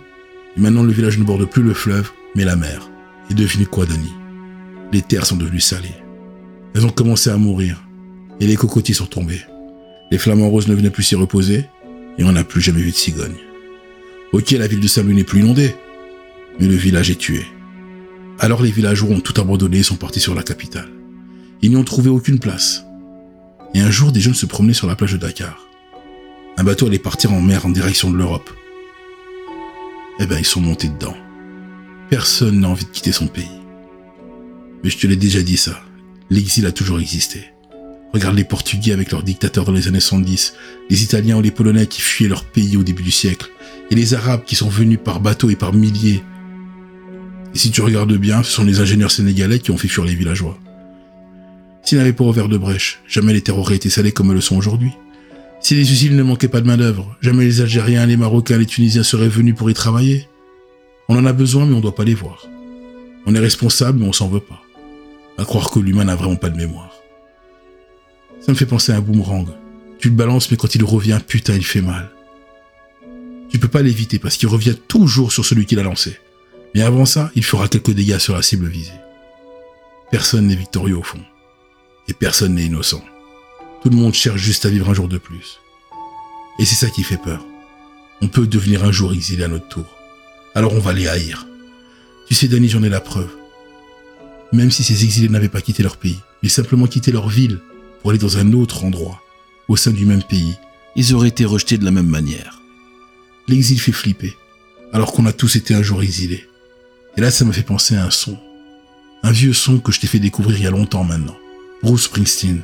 et 0.56 0.62
maintenant 0.62 0.84
le 0.84 0.92
village 0.92 1.18
ne 1.18 1.24
borde 1.24 1.46
plus 1.46 1.64
le 1.64 1.74
fleuve, 1.74 2.12
mais 2.36 2.46
la 2.46 2.56
mer. 2.56 2.90
Et 3.30 3.34
devinez 3.34 3.66
quoi, 3.66 3.86
Denis? 3.86 4.14
Les 4.92 5.02
terres 5.02 5.26
sont 5.26 5.36
devenues 5.36 5.60
salées. 5.60 5.96
Elles 6.74 6.86
ont 6.86 6.92
commencé 6.92 7.30
à 7.30 7.38
mourir, 7.38 7.84
et 8.40 8.48
les 8.48 8.56
cocotiers 8.56 8.96
sont 8.96 9.06
tombés. 9.06 9.42
Les 10.12 10.18
flamants 10.18 10.50
roses 10.50 10.68
ne 10.68 10.76
venaient 10.76 10.90
plus 10.90 11.04
s'y 11.04 11.16
reposer, 11.16 11.66
et 12.18 12.24
on 12.24 12.32
n'a 12.32 12.44
plus 12.44 12.62
jamais 12.62 12.82
vu 12.82 12.92
de 12.92 12.96
cigogne. 12.96 13.36
Ok, 14.34 14.52
la 14.52 14.68
ville 14.68 14.80
de 14.80 14.88
Saint-Louis 14.88 15.16
n'est 15.16 15.24
plus 15.24 15.40
inondée, 15.42 15.76
mais 16.60 16.68
le 16.68 16.76
village 16.76 17.10
est 17.10 17.20
tué. 17.20 17.46
Alors 18.40 18.62
les 18.62 18.72
villageois 18.72 19.16
ont 19.16 19.22
tout 19.22 19.40
abandonné 19.40 19.80
et 19.80 19.84
sont 19.84 19.96
partis 19.96 20.20
sur 20.20 20.36
la 20.36 20.44
capitale. 20.44 20.90
Ils 21.62 21.70
n'y 21.70 21.78
ont 21.78 21.84
trouvé 21.84 22.10
aucune 22.10 22.40
place. 22.40 22.84
Et 23.74 23.80
un 23.80 23.92
jour, 23.92 24.12
des 24.12 24.20
jeunes 24.20 24.34
se 24.34 24.46
promenaient 24.46 24.74
sur 24.74 24.88
la 24.88 24.96
plage 24.96 25.14
de 25.14 25.18
Dakar. 25.18 25.68
Un 26.58 26.64
bateau 26.64 26.88
allait 26.88 27.00
partir 27.00 27.34
en 27.34 27.42
mer 27.42 27.66
en 27.66 27.70
direction 27.70 28.10
de 28.10 28.18
l'Europe. 28.18 28.50
Eh 30.20 30.26
ben, 30.26 30.38
ils 30.40 30.46
sont 30.46 30.62
montés 30.62 30.88
dedans. 30.88 31.16
Personne 32.10 32.62
n'a 32.62 32.70
envie 32.70 32.86
de 32.86 32.90
quitter 32.90 33.12
son 33.12 33.28
pays. 33.28 33.50
Mais 34.84 34.90
je 34.90 34.98
te 34.98 35.08
l'ai 35.08 35.16
déjà 35.16 35.42
dit 35.42 35.58
ça. 35.58 35.82
L'exil 36.30 36.66
a 36.66 36.72
toujours 36.72 37.00
existé. 37.00 37.46
Regarde 38.14 38.38
les 38.38 38.44
Portugais 38.46 38.94
avec 38.94 39.12
leurs 39.12 39.24
dictateurs 39.24 39.66
dans 39.66 39.74
les 39.74 39.88
années 39.88 40.00
70, 40.00 40.54
les 40.90 41.04
Italiens 41.04 41.38
ou 41.38 41.42
les 41.42 41.52
Polonais 41.52 41.88
qui 41.88 42.02
fuyaient 42.02 42.30
leur 42.30 42.46
pays 42.46 42.78
au 42.78 42.84
début 42.84 43.04
du 43.04 43.12
siècle, 43.12 43.50
et 43.92 43.96
les 43.96 44.14
Arabes 44.14 44.44
qui 44.46 44.56
sont 44.56 44.70
venus 44.70 45.00
par 45.04 45.20
bateau 45.20 45.50
et 45.50 45.56
par 45.56 45.74
milliers. 45.74 46.24
Et 47.54 47.58
si 47.58 47.72
tu 47.72 47.82
regardes 47.82 48.16
bien, 48.16 48.42
ce 48.42 48.52
sont 48.52 48.64
les 48.64 48.80
ingénieurs 48.80 49.12
sénégalais 49.12 49.60
qui 49.60 49.72
ont 49.72 49.78
fait 49.78 49.88
fuir 49.90 50.06
les 50.06 50.16
villageois. 50.16 50.58
S'ils 51.84 51.98
n'avaient 51.98 52.14
pas 52.14 52.24
ouvert 52.24 52.48
de 52.48 52.58
brèche, 52.58 53.02
jamais 53.08 53.34
les 53.34 53.42
terres 53.42 53.60
auraient 53.60 53.76
été 53.76 53.90
salées 53.90 54.12
comme 54.12 54.30
elles 54.30 54.36
le 54.36 54.42
sont 54.42 54.58
aujourd'hui. 54.58 54.92
Si 55.66 55.74
les 55.74 55.92
usines 55.92 56.16
ne 56.16 56.22
manquaient 56.22 56.48
pas 56.48 56.62
de 56.62 56.68
main-d'œuvre, 56.68 57.18
jamais 57.22 57.44
les 57.44 57.60
Algériens, 57.60 58.06
les 58.06 58.18
Marocains, 58.18 58.60
les 58.60 58.68
Tunisiens 58.68 59.02
seraient 59.02 59.28
venus 59.28 59.56
pour 59.56 59.68
y 59.68 59.74
travailler. 59.74 60.30
On 61.10 61.18
en 61.18 61.26
a 61.26 61.34
besoin, 61.34 61.66
mais 61.66 61.74
on 61.74 61.78
ne 61.78 61.82
doit 61.82 61.96
pas 61.96 62.04
les 62.04 62.14
voir. 62.14 62.46
On 63.26 63.34
est 63.34 63.40
responsable, 63.40 63.98
mais 63.98 64.06
on 64.06 64.14
s'en 64.14 64.28
veut 64.28 64.42
pas. 64.42 64.62
À 65.40 65.44
croire 65.44 65.72
que 65.72 65.80
l'humain 65.80 66.04
n'a 66.04 66.16
vraiment 66.16 66.36
pas 66.36 66.52
de 66.52 66.58
mémoire. 66.58 66.94
Ça 68.42 68.52
me 68.52 68.56
fait 68.56 68.68
penser 68.68 68.92
à 68.92 68.98
un 68.98 69.02
boomerang. 69.02 69.48
Tu 69.98 70.10
le 70.10 70.14
balances, 70.14 70.52
mais 70.52 70.58
quand 70.58 70.76
il 70.76 70.84
revient, 70.84 71.18
putain, 71.28 71.56
il 71.56 71.66
fait 71.66 71.82
mal. 71.82 72.12
Tu 73.50 73.58
peux 73.58 73.68
pas 73.68 73.82
l'éviter 73.82 74.20
parce 74.20 74.38
qu'il 74.38 74.50
revient 74.50 74.76
toujours 74.88 75.32
sur 75.32 75.46
celui 75.46 75.66
qui 75.66 75.74
l'a 75.74 75.82
lancé. 75.82 76.20
Mais 76.76 76.84
avant 76.84 77.06
ça, 77.06 77.32
il 77.34 77.44
fera 77.44 77.68
quelques 77.68 77.90
dégâts 77.90 78.20
sur 78.20 78.36
la 78.36 78.44
cible 78.44 78.68
visée. 78.68 78.92
Personne 80.12 80.46
n'est 80.46 80.56
victorieux 80.56 80.98
au 80.98 81.02
fond. 81.02 81.24
Et 82.08 82.14
personne 82.14 82.54
n'est 82.54 82.66
innocent. 82.66 83.02
Tout 83.86 83.92
le 83.92 83.98
monde 83.98 84.16
cherche 84.16 84.42
juste 84.42 84.66
à 84.66 84.70
vivre 84.70 84.90
un 84.90 84.96
jour 84.96 85.08
de 85.08 85.20
plus. 85.20 85.60
Et 86.58 86.66
c'est 86.66 86.74
ça 86.74 86.90
qui 86.90 87.04
fait 87.04 87.22
peur. 87.22 87.46
On 88.20 88.28
peut 88.28 88.48
devenir 88.48 88.84
un 88.84 88.92
jour 88.92 89.14
exilé 89.14 89.44
à 89.44 89.48
notre 89.48 89.68
tour. 89.68 89.86
Alors 90.56 90.74
on 90.74 90.80
va 90.80 90.92
les 90.92 91.08
haïr. 91.08 91.46
Tu 92.28 92.34
sais, 92.34 92.48
Danny, 92.48 92.68
j'en 92.68 92.82
ai 92.82 92.90
la 92.90 93.00
preuve. 93.00 93.30
Même 94.52 94.72
si 94.72 94.84
ces 94.84 95.04
exilés 95.04 95.30
n'avaient 95.30 95.50
pas 95.50 95.62
quitté 95.62 95.84
leur 95.84 95.98
pays, 95.98 96.18
mais 96.42 96.50
simplement 96.50 96.88
quitté 96.88 97.12
leur 97.12 97.30
ville 97.30 97.60
pour 98.02 98.10
aller 98.10 98.18
dans 98.18 98.40
un 98.40 98.54
autre 98.54 98.86
endroit, 98.86 99.22
au 99.68 99.76
sein 99.76 99.92
du 99.92 100.08
même 100.08 100.24
pays, 100.24 100.56
ils 100.96 101.14
auraient 101.14 101.28
été 101.28 101.46
rejetés 101.46 101.78
de 101.78 101.86
la 101.86 101.92
même 101.92 102.10
manière. 102.10 102.64
L'exil 103.48 103.80
fait 103.80 103.92
flipper, 103.92 104.36
alors 104.94 105.12
qu'on 105.12 105.28
a 105.28 105.32
tous 105.32 105.58
été 105.58 105.76
un 105.76 105.84
jour 105.84 106.02
exilés. 106.02 106.50
Et 107.18 107.22
là, 107.22 107.30
ça 107.30 107.46
me 107.46 107.52
fait 107.52 107.62
penser 107.62 107.96
à 107.96 108.06
un 108.06 108.10
son. 108.10 108.40
Un 109.22 109.32
vieux 109.32 109.54
son 109.54 109.78
que 109.78 109.92
je 109.92 110.00
t'ai 110.00 110.08
fait 110.08 110.18
découvrir 110.18 110.58
il 110.58 110.64
y 110.64 110.68
a 110.68 110.72
longtemps 110.72 111.04
maintenant. 111.04 111.38
Bruce 111.84 112.06
Springsteen. 112.06 112.64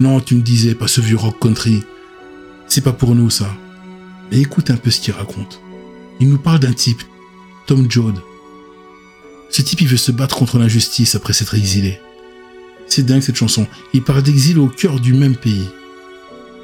Non, 0.00 0.20
tu 0.20 0.36
me 0.36 0.42
disais, 0.42 0.76
pas 0.76 0.86
ce 0.86 1.00
vieux 1.00 1.16
rock 1.16 1.40
country. 1.40 1.82
C'est 2.68 2.82
pas 2.84 2.92
pour 2.92 3.14
nous, 3.16 3.30
ça. 3.30 3.52
Mais 4.30 4.38
écoute 4.38 4.70
un 4.70 4.76
peu 4.76 4.90
ce 4.90 5.00
qu'il 5.00 5.12
raconte. 5.12 5.60
Il 6.20 6.28
nous 6.28 6.38
parle 6.38 6.60
d'un 6.60 6.72
type, 6.72 7.02
Tom 7.66 7.90
Joad. 7.90 8.14
Ce 9.50 9.62
type, 9.62 9.80
il 9.80 9.88
veut 9.88 9.96
se 9.96 10.12
battre 10.12 10.36
contre 10.36 10.58
l'injustice 10.58 11.14
après 11.14 11.32
s'être 11.32 11.54
exilé. 11.54 12.00
C'est 12.86 13.04
dingue 13.04 13.22
cette 13.22 13.36
chanson. 13.36 13.66
Il 13.92 14.02
parle 14.02 14.22
d'exil 14.22 14.58
au 14.58 14.68
cœur 14.68 15.00
du 15.00 15.14
même 15.14 15.36
pays. 15.36 15.68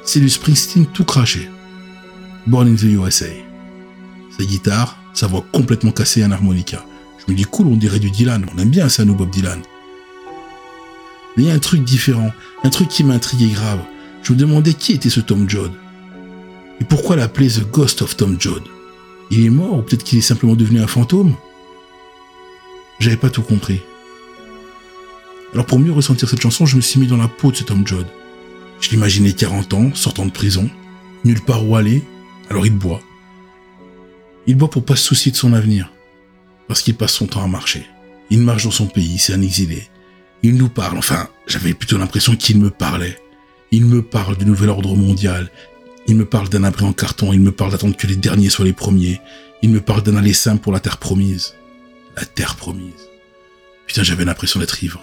C'est 0.05 0.19
du 0.19 0.29
Springsteen 0.29 0.85
tout 0.85 1.03
craché. 1.03 1.49
Born 2.47 2.67
in 2.67 2.75
the 2.75 2.83
USA. 2.83 3.25
Sa 4.37 4.45
guitare, 4.45 4.97
sa 5.13 5.27
voix 5.27 5.45
complètement 5.51 5.91
cassée 5.91 6.23
en 6.23 6.31
harmonica. 6.31 6.85
Je 7.19 7.31
me 7.31 7.37
dis 7.37 7.43
cool, 7.43 7.67
on 7.67 7.75
dirait 7.75 7.99
du 7.99 8.11
Dylan. 8.11 8.45
On 8.53 8.59
aime 8.59 8.69
bien 8.69 8.87
ça, 8.87 9.03
nous, 9.03 9.15
Bob 9.15 9.29
Dylan. 9.29 9.61
Mais 11.35 11.43
il 11.43 11.47
y 11.47 11.51
a 11.51 11.55
un 11.55 11.59
truc 11.59 11.83
différent, 11.83 12.31
un 12.63 12.69
truc 12.69 12.87
qui 12.87 13.03
m'intriguait 13.03 13.53
grave. 13.53 13.79
Je 14.23 14.33
me 14.33 14.37
demandais 14.37 14.73
qui 14.73 14.93
était 14.93 15.09
ce 15.09 15.19
Tom 15.19 15.49
Joad. 15.49 15.71
Et 16.81 16.83
pourquoi 16.83 17.15
l'appeler 17.15 17.49
The 17.49 17.69
Ghost 17.69 18.01
of 18.01 18.17
Tom 18.17 18.37
Joad 18.39 18.63
Il 19.31 19.45
est 19.45 19.49
mort 19.49 19.77
ou 19.77 19.81
peut-être 19.81 20.03
qu'il 20.03 20.19
est 20.19 20.21
simplement 20.21 20.55
devenu 20.55 20.81
un 20.81 20.87
fantôme? 20.87 21.35
J'avais 22.99 23.17
pas 23.17 23.29
tout 23.29 23.41
compris. 23.41 23.81
Alors 25.53 25.65
pour 25.65 25.79
mieux 25.79 25.91
ressentir 25.91 26.29
cette 26.29 26.41
chanson, 26.41 26.65
je 26.65 26.75
me 26.75 26.81
suis 26.81 26.99
mis 26.99 27.07
dans 27.07 27.17
la 27.17 27.27
peau 27.27 27.51
de 27.51 27.57
cet 27.57 27.67
Tom 27.67 27.85
Joad. 27.85 28.07
Je 28.81 28.89
l'imaginais 28.89 29.33
40 29.33 29.73
ans, 29.73 29.93
sortant 29.93 30.25
de 30.25 30.31
prison, 30.31 30.69
nulle 31.23 31.41
part 31.41 31.67
où 31.67 31.75
aller, 31.75 32.03
alors 32.49 32.65
il 32.65 32.73
boit. 32.73 33.01
Il 34.47 34.55
boit 34.55 34.69
pour 34.69 34.83
pas 34.83 34.95
se 34.95 35.03
soucier 35.03 35.31
de 35.31 35.37
son 35.37 35.53
avenir, 35.53 35.91
parce 36.67 36.81
qu'il 36.81 36.95
passe 36.95 37.13
son 37.13 37.27
temps 37.27 37.43
à 37.43 37.47
marcher. 37.47 37.85
Il 38.29 38.41
marche 38.41 38.65
dans 38.65 38.71
son 38.71 38.87
pays, 38.87 39.17
c'est 39.17 39.33
un 39.33 39.41
exilé. 39.41 39.87
Il 40.43 40.55
nous 40.55 40.69
parle, 40.69 40.97
enfin, 40.97 41.27
j'avais 41.47 41.73
plutôt 41.73 41.97
l'impression 41.97 42.35
qu'il 42.35 42.59
me 42.59 42.69
parlait. 42.69 43.17
Il 43.71 43.85
me 43.85 44.01
parle 44.01 44.37
du 44.37 44.45
nouvel 44.45 44.69
ordre 44.69 44.95
mondial. 44.95 45.49
Il 46.07 46.15
me 46.15 46.25
parle 46.25 46.49
d'un 46.49 46.63
abri 46.63 46.85
en 46.85 46.93
carton. 46.93 47.33
Il 47.33 47.41
me 47.41 47.51
parle 47.51 47.71
d'attendre 47.71 47.97
que 47.97 48.07
les 48.07 48.15
derniers 48.15 48.49
soient 48.49 48.65
les 48.65 48.73
premiers. 48.73 49.19
Il 49.61 49.69
me 49.71 49.81
parle 49.81 50.03
d'un 50.03 50.17
aller 50.17 50.33
simple 50.33 50.61
pour 50.61 50.71
la 50.71 50.79
terre 50.79 50.97
promise. 50.97 51.55
La 52.15 52.25
terre 52.25 52.55
promise. 52.55 53.09
Putain, 53.87 54.03
j'avais 54.03 54.25
l'impression 54.25 54.59
d'être 54.59 54.83
ivre. 54.83 55.01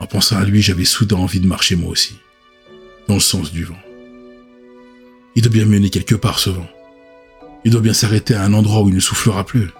En 0.00 0.06
pensant 0.06 0.36
à 0.36 0.44
lui, 0.44 0.62
j'avais 0.62 0.84
soudain 0.84 1.16
envie 1.16 1.40
de 1.40 1.46
marcher 1.46 1.76
moi 1.76 1.90
aussi. 1.90 2.16
Dans 3.06 3.14
le 3.14 3.20
sens 3.20 3.52
du 3.52 3.64
vent. 3.64 3.78
Il 5.36 5.42
doit 5.42 5.52
bien 5.52 5.66
mener 5.66 5.90
quelque 5.90 6.14
part 6.14 6.38
ce 6.38 6.50
vent. 6.50 6.68
Il 7.64 7.72
doit 7.72 7.80
bien 7.80 7.94
s'arrêter 7.94 8.34
à 8.34 8.42
un 8.42 8.54
endroit 8.54 8.82
où 8.82 8.88
il 8.88 8.94
ne 8.94 9.00
soufflera 9.00 9.44
plus. 9.44 9.70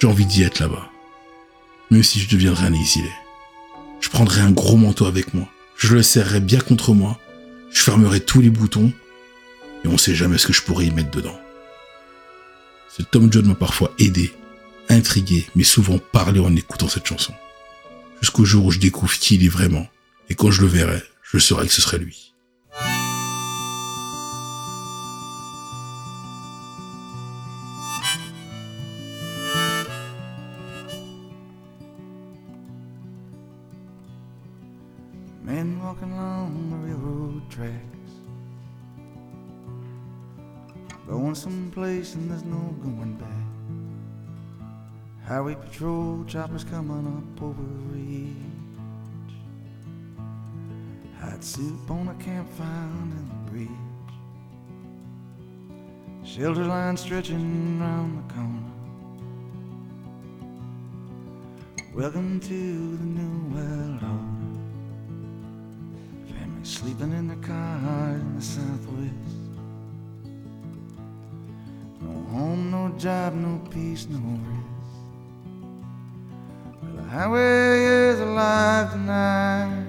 J'ai 0.00 0.06
envie 0.06 0.26
d'y 0.26 0.42
être 0.42 0.60
là-bas. 0.60 0.88
Même 1.90 2.02
si 2.02 2.20
je 2.20 2.28
deviendrais 2.28 2.66
un 2.66 2.72
exilé. 2.72 3.10
Je 4.02 4.10
prendrai 4.10 4.42
un 4.42 4.50
gros 4.50 4.76
manteau 4.76 5.06
avec 5.06 5.32
moi. 5.32 5.48
Je 5.78 5.94
le 5.94 6.02
serrerai 6.02 6.40
bien 6.40 6.60
contre 6.60 6.92
moi. 6.92 7.18
Je 7.72 7.80
fermerai 7.80 8.20
tous 8.20 8.42
les 8.42 8.50
boutons. 8.50 8.92
Et 9.84 9.88
on 9.88 9.96
sait 9.96 10.14
jamais 10.14 10.36
ce 10.36 10.48
que 10.48 10.52
je 10.52 10.62
pourrais 10.62 10.86
y 10.86 10.90
mettre 10.90 11.10
dedans. 11.10 11.38
Ce 12.94 13.02
Tom 13.02 13.32
John 13.32 13.46
m'a 13.46 13.54
parfois 13.54 13.94
aidé, 13.98 14.32
intrigué, 14.90 15.46
mais 15.54 15.64
souvent 15.64 15.98
parlé 15.98 16.40
en 16.40 16.54
écoutant 16.54 16.88
cette 16.88 17.06
chanson. 17.06 17.32
Jusqu'au 18.20 18.44
jour 18.44 18.66
où 18.66 18.70
je 18.70 18.78
découvre 18.78 19.14
qui 19.14 19.36
il 19.36 19.46
est 19.46 19.48
vraiment. 19.48 19.86
Et 20.28 20.34
quand 20.34 20.50
je 20.50 20.60
le 20.60 20.66
verrai, 20.66 21.02
je 21.22 21.38
saurai 21.38 21.66
que 21.66 21.72
ce 21.72 21.80
serait 21.80 21.98
lui. 21.98 22.31
Highway 45.32 45.54
patrol 45.54 46.24
choppers 46.26 46.62
coming 46.62 47.06
up 47.06 47.42
over 47.42 47.62
reach. 47.90 48.36
Hot 51.20 51.42
soup 51.42 51.90
on 51.90 52.08
a 52.08 52.14
campfire 52.22 52.66
in 52.66 53.10
the 53.16 53.50
breeze. 53.50 53.70
Shelter 56.22 56.66
line 56.66 56.98
stretching 56.98 57.80
round 57.80 58.18
the 58.18 58.34
corner. 58.34 58.72
Welcome 61.94 62.38
to 62.40 62.96
the 62.98 63.04
new 63.18 63.54
world 63.54 64.02
order. 64.02 64.50
Families 66.36 66.68
sleeping 66.68 67.12
in 67.12 67.28
their 67.28 67.38
cars 67.38 68.20
in 68.20 68.34
the 68.36 68.42
southwest. 68.42 69.14
No 72.02 72.12
home, 72.32 72.70
no 72.70 72.92
job, 72.98 73.32
no 73.32 73.58
peace, 73.70 74.06
no 74.10 74.18
rest. 74.18 74.71
Highway 77.12 77.84
is 77.84 78.20
alive 78.20 78.92
tonight. 78.92 79.84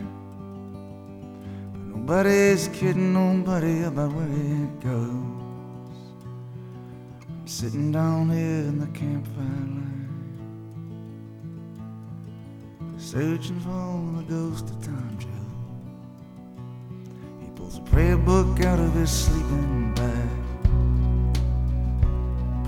But 1.71 1.85
nobody's 1.95 2.67
kidding 2.73 3.13
nobody 3.13 3.83
about 3.83 4.11
where 4.11 4.27
it 4.27 4.79
goes. 4.81 5.95
I'm 7.29 7.47
sitting 7.47 7.93
down 7.93 8.29
here 8.29 8.67
in 8.67 8.77
the 8.77 8.87
campfire 8.87 9.45
light. 9.77 9.93
Searching 12.97 13.61
for 13.61 14.17
the 14.17 14.23
ghost 14.27 14.69
of 14.69 14.83
Tom 14.83 15.17
Joe. 15.17 15.29
He 17.39 17.47
pulls 17.55 17.77
a 17.77 17.81
prayer 17.83 18.17
book 18.17 18.65
out 18.65 18.79
of 18.79 18.93
his 18.95 19.09
sleeping 19.09 19.93
bag. 19.95 20.29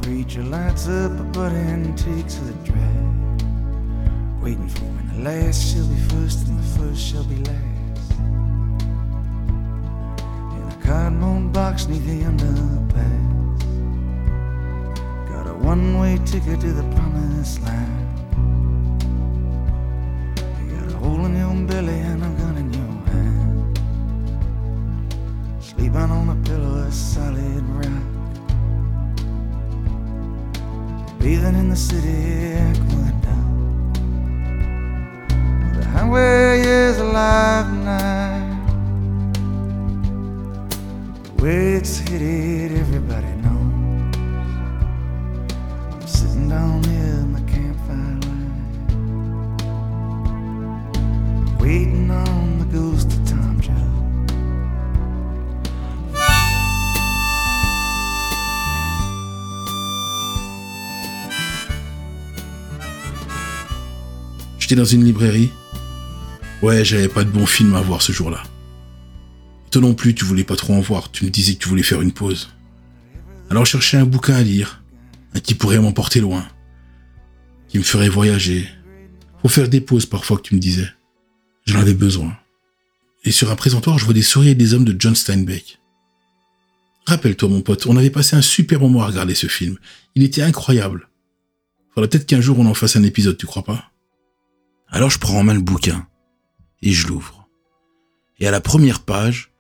Preacher 0.02 0.44
lights 0.44 0.88
up 0.88 1.12
a 1.20 1.24
butt 1.24 1.52
and 1.52 1.98
takes 1.98 2.38
a 2.38 2.54
drag. 2.64 3.25
Waiting 4.46 4.70
for 4.70 4.86
when 4.86 5.08
the 5.10 5.18
last 5.28 5.74
shall 5.74 5.88
be 5.88 5.96
first 6.14 6.48
and 6.48 6.60
the 6.60 6.64
first 6.78 7.02
shall 7.02 7.24
be 7.24 7.38
last. 7.38 8.12
In 10.56 10.64
a 10.70 10.78
cardboard 10.86 11.52
box 11.52 11.88
neath 11.88 12.06
the 12.06 12.22
underpass. 12.30 13.60
Got 15.32 15.48
a 15.48 15.56
one 15.56 16.00
way 16.00 16.20
ticket 16.26 16.60
to 16.62 16.74
the 16.74 16.84
promised 16.94 17.64
land. 17.64 18.20
You 20.62 20.78
got 20.78 20.92
a 20.94 20.98
hole 20.98 21.26
in 21.26 21.36
your 21.36 21.56
belly 21.68 22.00
and 22.02 22.22
a 22.24 22.30
gun 22.40 22.58
in 22.58 22.72
your 22.72 22.96
hand. 23.10 23.80
Sleeping 25.60 26.12
on 26.18 26.30
a 26.30 26.36
pillow 26.48 26.86
of 26.86 26.94
solid 26.94 27.64
rock. 27.80 28.06
Bathing 31.18 31.56
in 31.56 31.70
the 31.72 31.76
city 31.76 32.54
aqueduct. 32.54 33.15
The 36.06 36.12
highway 36.12 36.62
is 36.62 37.00
alive 37.00 37.66
tonight. 37.66 38.62
The 41.24 41.32
way 41.44 41.74
it's 41.74 41.98
headed, 41.98 42.74
everybody 42.74 43.34
knows. 43.42 44.16
I'm 45.92 46.08
sitting 46.08 46.50
down 46.50 46.84
here 46.84 47.22
in 47.26 47.34
the 47.34 47.42
campfire 47.52 48.20
light, 48.22 48.54
waiting 51.60 52.12
on 52.12 52.60
the 52.60 52.66
ghost 52.66 53.08
of 53.08 53.28
Tom 53.28 53.60
Joe. 53.60 53.74
J'étais 64.60 64.76
dans 64.76 64.86
une 64.86 65.04
librairie. 65.04 65.52
Ouais, 66.62 66.86
j'avais 66.86 67.10
pas 67.10 67.24
de 67.24 67.30
bon 67.30 67.46
film 67.46 67.76
à 67.76 67.82
voir 67.82 68.02
ce 68.02 68.12
jour-là. 68.12 68.42
Toi 69.72 69.82
non 69.82 69.94
plus, 69.94 70.16
tu 70.16 70.26
voulais 70.26 70.44
pas 70.44 70.56
trop 70.56 70.74
en 70.74 70.80
voir. 70.80 71.12
Tu 71.12 71.26
me 71.26 71.30
disais 71.30 71.56
que 71.56 71.60
tu 71.60 71.70
voulais 71.70 71.84
faire 71.84 72.02
une 72.02 72.14
pause. 72.14 72.50
Alors 73.50 73.66
cherchais 73.66 73.98
un 73.98 74.06
bouquin 74.06 74.36
à 74.36 74.42
lire, 74.42 74.82
un 75.34 75.40
qui 75.40 75.54
pourrait 75.54 75.80
m'emporter 75.80 76.22
loin, 76.22 76.48
qui 77.68 77.78
me 77.78 77.84
ferait 77.84 78.10
voyager. 78.10 78.68
Faut 79.42 79.50
faire 79.50 79.70
des 79.70 79.82
pauses 79.82 80.06
parfois 80.06 80.38
que 80.38 80.44
tu 80.44 80.56
me 80.56 80.60
disais. 80.60 80.88
J'en 81.66 81.80
avais 81.80 81.94
besoin. 81.94 82.36
Et 83.26 83.32
sur 83.32 83.52
un 83.52 83.56
présentoir, 83.56 84.00
je 84.00 84.06
vois 84.06 84.14
des 84.14 84.22
souris 84.22 84.50
et 84.50 84.56
des 84.56 84.74
hommes 84.74 84.86
de 84.86 84.96
John 84.98 85.14
Steinbeck. 85.14 85.80
Rappelle-toi, 87.06 87.50
mon 87.50 87.62
pote, 87.62 87.86
on 87.86 87.98
avait 87.98 88.10
passé 88.10 88.36
un 88.36 88.42
super 88.42 88.80
moment 88.80 89.04
à 89.04 89.08
regarder 89.08 89.36
ce 89.36 89.48
film. 89.48 89.78
Il 90.16 90.24
était 90.24 90.42
incroyable. 90.42 91.10
Faudrait 91.94 92.10
peut-être 92.10 92.26
qu'un 92.26 92.42
jour 92.42 92.58
on 92.60 92.66
en 92.66 92.74
fasse 92.74 92.96
un 92.96 93.04
épisode, 93.04 93.38
tu 93.38 93.46
crois 93.46 93.64
pas? 93.64 93.92
Alors 94.90 95.10
je 95.10 95.20
prends 95.20 95.38
en 95.38 95.44
main 95.44 95.54
le 95.54 95.62
bouquin 95.62 96.08
et 96.86 96.92
je 96.92 97.08
l'ouvre. 97.08 97.50
Et 98.40 98.48
à 98.48 98.52
la 98.52 98.62
première 98.62 99.02
page, 99.02 99.52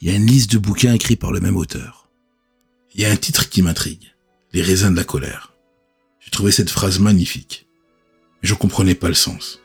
il 0.00 0.08
y 0.08 0.10
a 0.10 0.14
une 0.14 0.26
liste 0.26 0.52
de 0.52 0.58
bouquins 0.58 0.94
écrits 0.94 1.16
par 1.16 1.32
le 1.32 1.40
même 1.40 1.56
auteur. 1.56 2.08
Il 2.94 3.00
y 3.00 3.04
a 3.04 3.10
un 3.10 3.16
titre 3.16 3.48
qui 3.48 3.60
m'intrigue. 3.60 4.14
Les 4.52 4.62
raisins 4.62 4.92
de 4.92 4.96
la 4.96 5.04
colère. 5.04 5.52
J'ai 6.20 6.30
trouvé 6.30 6.52
cette 6.52 6.70
phrase 6.70 7.00
magnifique. 7.00 7.66
Mais 8.42 8.48
je 8.48 8.54
comprenais 8.54 8.94
pas 8.94 9.08
le 9.08 9.14
sens. 9.14 9.60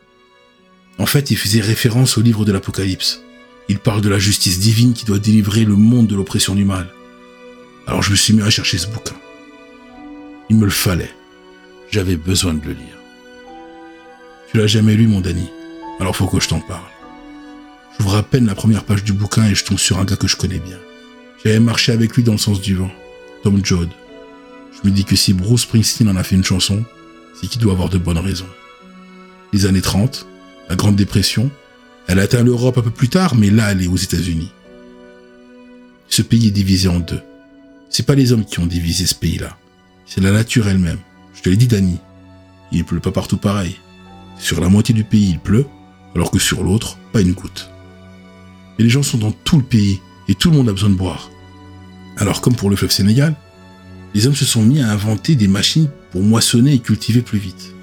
En 0.98 1.06
fait, 1.06 1.32
il 1.32 1.38
faisait 1.38 1.62
référence 1.62 2.18
au 2.18 2.22
livre 2.22 2.46
de 2.46 2.52
l'Apocalypse. 2.52 3.22
Il 3.70 3.80
parle 3.80 4.02
de 4.02 4.10
la 4.10 4.20
justice 4.20 4.60
divine 4.60 4.94
qui 4.94 5.06
doit 5.06 5.20
délivrer 5.20 5.64
le 5.64 5.76
monde 5.76 6.08
de 6.08 6.16
l'oppression 6.16 6.56
du 6.56 6.66
mal. 6.66 6.90
Alors 7.88 8.02
je 8.02 8.12
me 8.12 8.16
suis 8.16 8.34
mis 8.34 8.42
à 8.42 8.50
chercher 8.50 8.78
ce 8.78 8.88
bouquin. 8.88 9.16
Il 10.50 10.58
me 10.58 10.66
le 10.66 10.72
fallait. 10.72 11.14
J'avais 11.90 12.18
besoin 12.18 12.54
de 12.54 12.66
le 12.66 12.74
lire. 12.74 12.98
Tu 14.50 14.58
l'as 14.58 14.68
jamais 14.68 14.96
lu, 14.96 15.08
mon 15.08 15.22
Danny. 15.22 15.50
Alors 16.02 16.16
faut 16.16 16.26
que 16.26 16.40
je 16.40 16.50
t'en 16.50 16.60
parle. 16.60 16.82
J'ouvre 18.00 18.16
à 18.16 18.24
peine 18.24 18.48
la 18.48 18.56
première 18.56 18.86
page 18.86 19.04
du 19.04 19.14
bouquin 19.14 19.46
et 19.46 19.54
je 19.54 19.64
tombe 19.64 19.78
sur 19.78 20.00
un 20.00 20.04
gars 20.04 20.16
que 20.16 20.28
je 20.28 20.36
connais 20.36 20.58
bien. 20.58 20.80
J'avais 21.46 21.60
marché 21.60 21.92
avec 21.92 22.16
lui 22.16 22.24
dans 22.24 22.32
le 22.32 22.40
sens 22.40 22.60
du 22.60 22.74
vent. 22.74 22.90
Tom 23.44 23.64
Joad. 23.64 23.90
Je 24.72 24.90
me 24.90 24.92
dis 24.92 25.06
que 25.06 25.16
si 25.16 25.32
Bruce 25.34 25.62
Springsteen 25.62 26.10
en 26.10 26.16
a 26.16 26.24
fait 26.24 26.36
une 26.36 26.44
chanson, 26.44 26.84
c'est 27.36 27.46
qu'il 27.46 27.62
doit 27.62 27.74
avoir 27.74 27.90
de 27.90 28.00
bonnes 28.00 28.18
raisons. 28.18 28.48
Les 29.54 29.68
années 29.68 29.82
30, 29.82 30.26
la 30.70 30.76
Grande 30.76 30.96
Dépression, 30.96 31.52
elle 32.08 32.18
atteint 32.18 32.42
l'Europe 32.42 32.80
un 32.80 32.82
peu 32.82 32.90
plus 32.90 33.10
tard, 33.10 33.36
mais 33.36 33.52
là, 33.52 33.72
elle 33.72 33.84
est 33.84 33.88
aux 33.88 33.96
États-Unis. 33.96 34.52
Ce 36.10 36.24
pays 36.24 36.48
est 36.48 36.52
divisé 36.52 36.88
en 36.88 37.00
deux. 37.00 37.22
C'est 37.92 38.08
pas 38.08 38.16
les 38.16 38.34
hommes 38.34 38.46
qui 38.46 38.60
ont 38.60 38.66
divisé 38.66 39.06
ce 39.06 39.14
pays-là. 39.14 39.56
C'est 40.08 40.22
la 40.22 40.32
nature 40.32 40.68
elle-même. 40.68 41.00
Je 41.36 41.44
te 41.44 41.50
l'ai 41.50 41.58
dit, 41.58 41.68
Danny. 41.68 42.00
Il 42.72 42.86
pleut 42.86 43.00
pas 43.00 43.12
partout 43.12 43.38
pareil. 43.38 43.76
Sur 44.40 44.62
la 44.62 44.68
moitié 44.70 44.96
du 44.96 45.04
pays, 45.04 45.30
il 45.30 45.40
pleut, 45.40 45.68
alors 46.16 46.32
que 46.32 46.40
sur 46.40 46.64
l'autre, 46.64 46.98
pas 47.12 47.22
une 47.22 47.34
goutte. 47.34 47.70
Et 48.80 48.84
les 48.84 48.90
gens 48.90 49.04
sont 49.04 49.18
dans 49.18 49.32
tout 49.32 49.58
le 49.58 49.64
pays, 49.64 50.02
et 50.28 50.36
tout 50.36 50.50
le 50.50 50.58
monde 50.58 50.70
a 50.70 50.74
besoin 50.74 50.90
de 50.90 50.96
boire. 50.96 51.30
Alors, 52.18 52.42
comme 52.42 52.56
pour 52.56 52.70
le 52.70 52.76
fleuve 52.76 52.92
Sénégal, 52.92 53.36
les 54.14 54.28
hommes 54.28 54.36
se 54.36 54.46
sont 54.46 54.62
mis 54.62 54.82
à 54.82 54.92
inventer 54.92 55.36
des 55.36 55.48
machines 55.48 55.90
pour 56.12 56.22
moissonner 56.22 56.74
et 56.74 56.80
cultiver 56.80 57.22
plus 57.22 57.40
vite. 57.40 57.74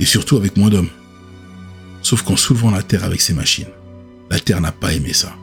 Et 0.00 0.04
surtout 0.04 0.36
avec 0.36 0.56
moins 0.56 0.70
d'hommes. 0.70 0.90
Sauf 2.02 2.22
qu'en 2.22 2.36
soulevant 2.36 2.70
la 2.70 2.82
terre 2.82 3.04
avec 3.04 3.20
ces 3.20 3.32
machines, 3.32 3.68
la 4.30 4.38
terre 4.38 4.60
n'a 4.60 4.72
pas 4.72 4.92
aimé 4.92 5.12
ça. 5.12 5.34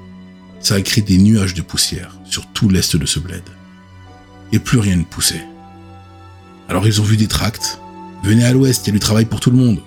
Ça 0.59 0.75
a 0.75 0.81
créé 0.81 1.03
des 1.03 1.17
nuages 1.17 1.55
de 1.55 1.61
poussière 1.61 2.15
sur 2.23 2.45
tout 2.47 2.69
l'est 2.69 2.95
de 2.95 3.05
ce 3.05 3.19
bled. 3.19 3.43
Et 4.51 4.59
plus 4.59 4.77
rien 4.77 4.95
ne 4.95 5.03
poussait. 5.03 5.43
Alors 6.69 6.85
ils 6.85 7.01
ont 7.01 7.03
vu 7.03 7.17
des 7.17 7.27
tracts. 7.27 7.79
Venez 8.23 8.45
à 8.45 8.53
l'ouest, 8.53 8.85
il 8.85 8.89
y 8.89 8.91
a 8.91 8.93
du 8.93 8.99
travail 8.99 9.25
pour 9.25 9.39
tout 9.39 9.49
le 9.49 9.57
monde. 9.57 9.81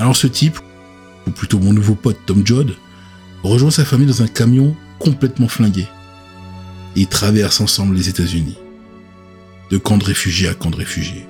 Alors 0.00 0.16
ce 0.16 0.26
type, 0.26 0.58
ou 1.26 1.30
plutôt 1.30 1.58
mon 1.58 1.74
nouveau 1.74 1.94
pote 1.94 2.16
Tom 2.24 2.44
Jodd, 2.44 2.74
rejoint 3.42 3.70
sa 3.70 3.84
famille 3.84 4.06
dans 4.06 4.22
un 4.22 4.28
camion 4.28 4.74
complètement 4.98 5.46
flingué. 5.46 5.86
Et 6.96 7.02
ils 7.02 7.06
traversent 7.06 7.60
ensemble 7.60 7.94
les 7.94 8.08
États-Unis. 8.08 8.56
De 9.70 9.76
camp 9.76 9.98
de 9.98 10.04
réfugiés 10.04 10.48
à 10.48 10.54
camp 10.54 10.70
de 10.70 10.76
réfugiés. 10.76 11.26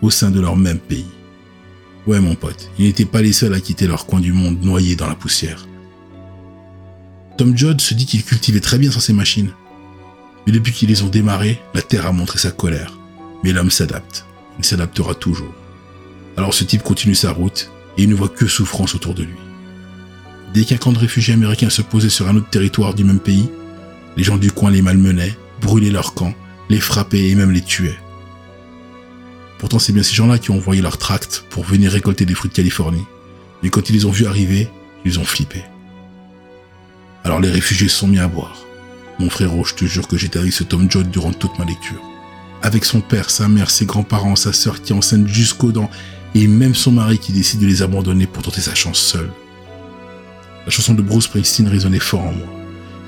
Au 0.00 0.08
sein 0.08 0.30
de 0.30 0.40
leur 0.40 0.56
même 0.56 0.78
pays. 0.78 1.04
Ouais, 2.06 2.18
mon 2.18 2.36
pote, 2.36 2.70
ils 2.78 2.86
n'étaient 2.86 3.04
pas 3.04 3.20
les 3.20 3.34
seuls 3.34 3.52
à 3.52 3.60
quitter 3.60 3.86
leur 3.86 4.06
coin 4.06 4.20
du 4.20 4.32
monde 4.32 4.62
noyé 4.62 4.96
dans 4.96 5.08
la 5.08 5.14
poussière. 5.14 5.66
Tom 7.36 7.54
Jodd 7.54 7.82
se 7.82 7.92
dit 7.92 8.06
qu'il 8.06 8.24
cultivait 8.24 8.60
très 8.60 8.78
bien 8.78 8.90
sans 8.90 9.00
ces 9.00 9.12
machines. 9.12 9.52
Mais 10.46 10.54
depuis 10.54 10.72
qu'ils 10.72 10.88
les 10.88 11.02
ont 11.02 11.08
démarrés, 11.08 11.60
la 11.74 11.82
Terre 11.82 12.06
a 12.06 12.12
montré 12.12 12.38
sa 12.38 12.50
colère. 12.50 12.96
Mais 13.44 13.52
l'homme 13.52 13.70
s'adapte. 13.70 14.24
Il 14.58 14.64
s'adaptera 14.64 15.14
toujours. 15.14 15.52
Alors 16.38 16.54
ce 16.54 16.64
type 16.64 16.82
continue 16.82 17.14
sa 17.14 17.32
route 17.32 17.70
et 17.96 18.02
il 18.02 18.08
ne 18.08 18.14
voit 18.14 18.28
que 18.28 18.46
souffrance 18.46 18.94
autour 18.94 19.14
de 19.14 19.22
lui. 19.22 19.38
Dès 20.54 20.64
qu'un 20.64 20.76
camp 20.76 20.92
de 20.92 20.98
réfugiés 20.98 21.34
américains 21.34 21.70
se 21.70 21.82
posait 21.82 22.08
sur 22.08 22.28
un 22.28 22.36
autre 22.36 22.48
territoire 22.48 22.94
du 22.94 23.04
même 23.04 23.20
pays, 23.20 23.50
les 24.16 24.24
gens 24.24 24.38
du 24.38 24.52
coin 24.52 24.70
les 24.70 24.82
malmenaient, 24.82 25.36
brûlaient 25.60 25.90
leur 25.90 26.14
camp, 26.14 26.34
les 26.70 26.80
frappaient 26.80 27.28
et 27.28 27.34
même 27.34 27.52
les 27.52 27.62
tuaient. 27.62 27.98
Pourtant, 29.58 29.78
c'est 29.78 29.92
bien 29.92 30.02
ces 30.02 30.14
gens-là 30.14 30.38
qui 30.38 30.50
ont 30.50 30.56
envoyé 30.56 30.82
leurs 30.82 30.98
tracts 30.98 31.44
pour 31.50 31.64
venir 31.64 31.90
récolter 31.90 32.26
des 32.26 32.34
fruits 32.34 32.50
de 32.50 32.54
Californie. 32.54 33.04
Mais 33.62 33.70
quand 33.70 33.88
ils 33.88 33.94
les 33.94 34.04
ont 34.04 34.10
vus 34.10 34.26
arriver, 34.26 34.68
ils 35.04 35.18
ont 35.18 35.24
flippé. 35.24 35.64
Alors 37.24 37.40
les 37.40 37.50
réfugiés 37.50 37.88
se 37.88 37.96
sont 37.96 38.08
mis 38.08 38.18
à 38.18 38.28
boire. 38.28 38.56
Mon 39.18 39.30
frérot, 39.30 39.64
je 39.64 39.74
te 39.74 39.84
jure 39.86 40.08
que 40.08 40.18
j'étais 40.18 40.38
avec 40.38 40.52
ce 40.52 40.62
Tom 40.62 40.90
Jodd 40.90 41.10
durant 41.10 41.32
toute 41.32 41.58
ma 41.58 41.64
lecture. 41.64 42.02
avec 42.62 42.84
son 42.84 43.00
père, 43.00 43.30
sa 43.30 43.48
mère, 43.48 43.70
ses 43.70 43.86
grands-parents, 43.86 44.36
sa 44.36 44.52
sœur 44.52 44.82
qui 44.82 44.92
est 44.92 44.96
enceinte 44.96 45.28
jusqu'aux 45.28 45.72
dents, 45.72 45.90
et 46.42 46.48
même 46.48 46.74
son 46.74 46.92
mari 46.92 47.18
qui 47.18 47.32
décide 47.32 47.60
de 47.60 47.66
les 47.66 47.80
abandonner 47.80 48.26
pour 48.26 48.42
tenter 48.42 48.60
sa 48.60 48.74
chance 48.74 48.98
seul. 48.98 49.30
La 50.66 50.70
chanson 50.70 50.92
de 50.92 51.00
Bruce 51.00 51.24
Springsteen 51.24 51.66
résonnait 51.66 51.98
fort 51.98 52.24
en 52.24 52.32
moi. 52.32 52.46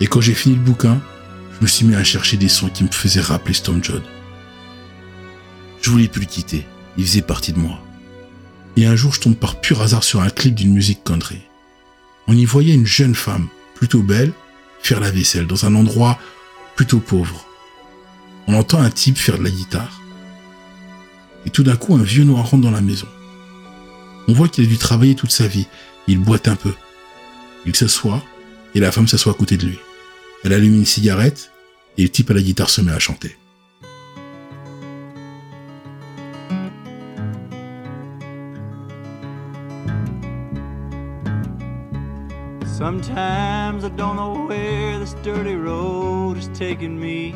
Et 0.01 0.07
quand 0.07 0.23
j'ai 0.23 0.33
fini 0.33 0.55
le 0.55 0.62
bouquin, 0.62 0.99
je 1.55 1.62
me 1.62 1.67
suis 1.67 1.85
mis 1.85 1.95
à 1.95 2.03
chercher 2.03 2.38
des 2.38 2.49
sons 2.49 2.71
qui 2.71 2.85
me 2.85 2.91
faisaient 2.91 3.21
rappeler 3.21 3.53
Storm 3.53 3.85
John. 3.85 4.01
Je 5.83 5.91
voulais 5.91 6.09
plus 6.09 6.23
le 6.23 6.27
quitter, 6.27 6.67
il 6.97 7.05
faisait 7.05 7.21
partie 7.21 7.53
de 7.53 7.59
moi. 7.59 7.79
Et 8.77 8.87
un 8.87 8.97
jour, 8.97 9.12
je 9.12 9.21
tombe 9.21 9.37
par 9.37 9.61
pur 9.61 9.83
hasard 9.83 10.05
sur 10.05 10.23
un 10.23 10.31
clip 10.31 10.55
d'une 10.55 10.73
musique 10.73 11.05
country. 11.05 11.43
On 12.29 12.37
y 12.37 12.47
voyait 12.47 12.75
une 12.75 12.87
jeune 12.87 13.14
femme, 13.14 13.49
plutôt 13.75 14.03
belle, 14.03 14.33
faire 14.81 15.01
la 15.01 15.11
vaisselle 15.11 15.47
dans 15.47 15.67
un 15.67 15.75
endroit 15.75 16.19
plutôt 16.77 17.01
pauvre. 17.01 17.45
On 18.47 18.55
entend 18.55 18.81
un 18.81 18.91
type 18.91 19.19
faire 19.19 19.37
de 19.37 19.45
la 19.45 19.51
guitare. 19.51 20.01
Et 21.45 21.51
tout 21.51 21.62
d'un 21.62 21.77
coup, 21.77 21.95
un 21.95 22.03
vieux 22.03 22.25
noir 22.25 22.49
rentre 22.49 22.62
dans 22.62 22.71
la 22.71 22.81
maison. 22.81 23.07
On 24.29 24.35
voit 24.35 24.49
qu'il 24.49 24.64
a 24.64 24.67
dû 24.67 24.77
travailler 24.77 25.14
toute 25.14 25.31
sa 25.31 25.47
vie. 25.47 25.67
Il 26.07 26.19
boite 26.19 26.49
un 26.49 26.57
peu. 26.57 26.75
Il 27.64 27.75
s'assoit 27.75 28.23
et 28.75 28.81
la 28.81 28.93
femme 28.93 29.09
s'assoit 29.09 29.33
à 29.33 29.35
côté 29.35 29.57
de 29.57 29.67
lui. 29.67 29.79
Elle 30.45 30.53
allume 30.53 30.75
une 30.75 30.85
cigarette 30.85 31.51
et 31.97 32.03
le 32.03 32.09
type 32.11 32.31
à 32.31 32.35
la 32.35 32.43
guitare 32.43 32.69
se 32.69 32.83
met 32.83 32.93
à 32.93 32.99
chanter. 32.99 33.38
Sometimes 42.67 43.83
I 43.83 43.88
don't 43.97 44.14
know 44.14 44.47
where 44.47 45.01
this 45.01 45.14
dirty 45.25 45.57
road 45.57 46.37
is 46.37 46.49
taking 46.57 46.97
me. 47.01 47.33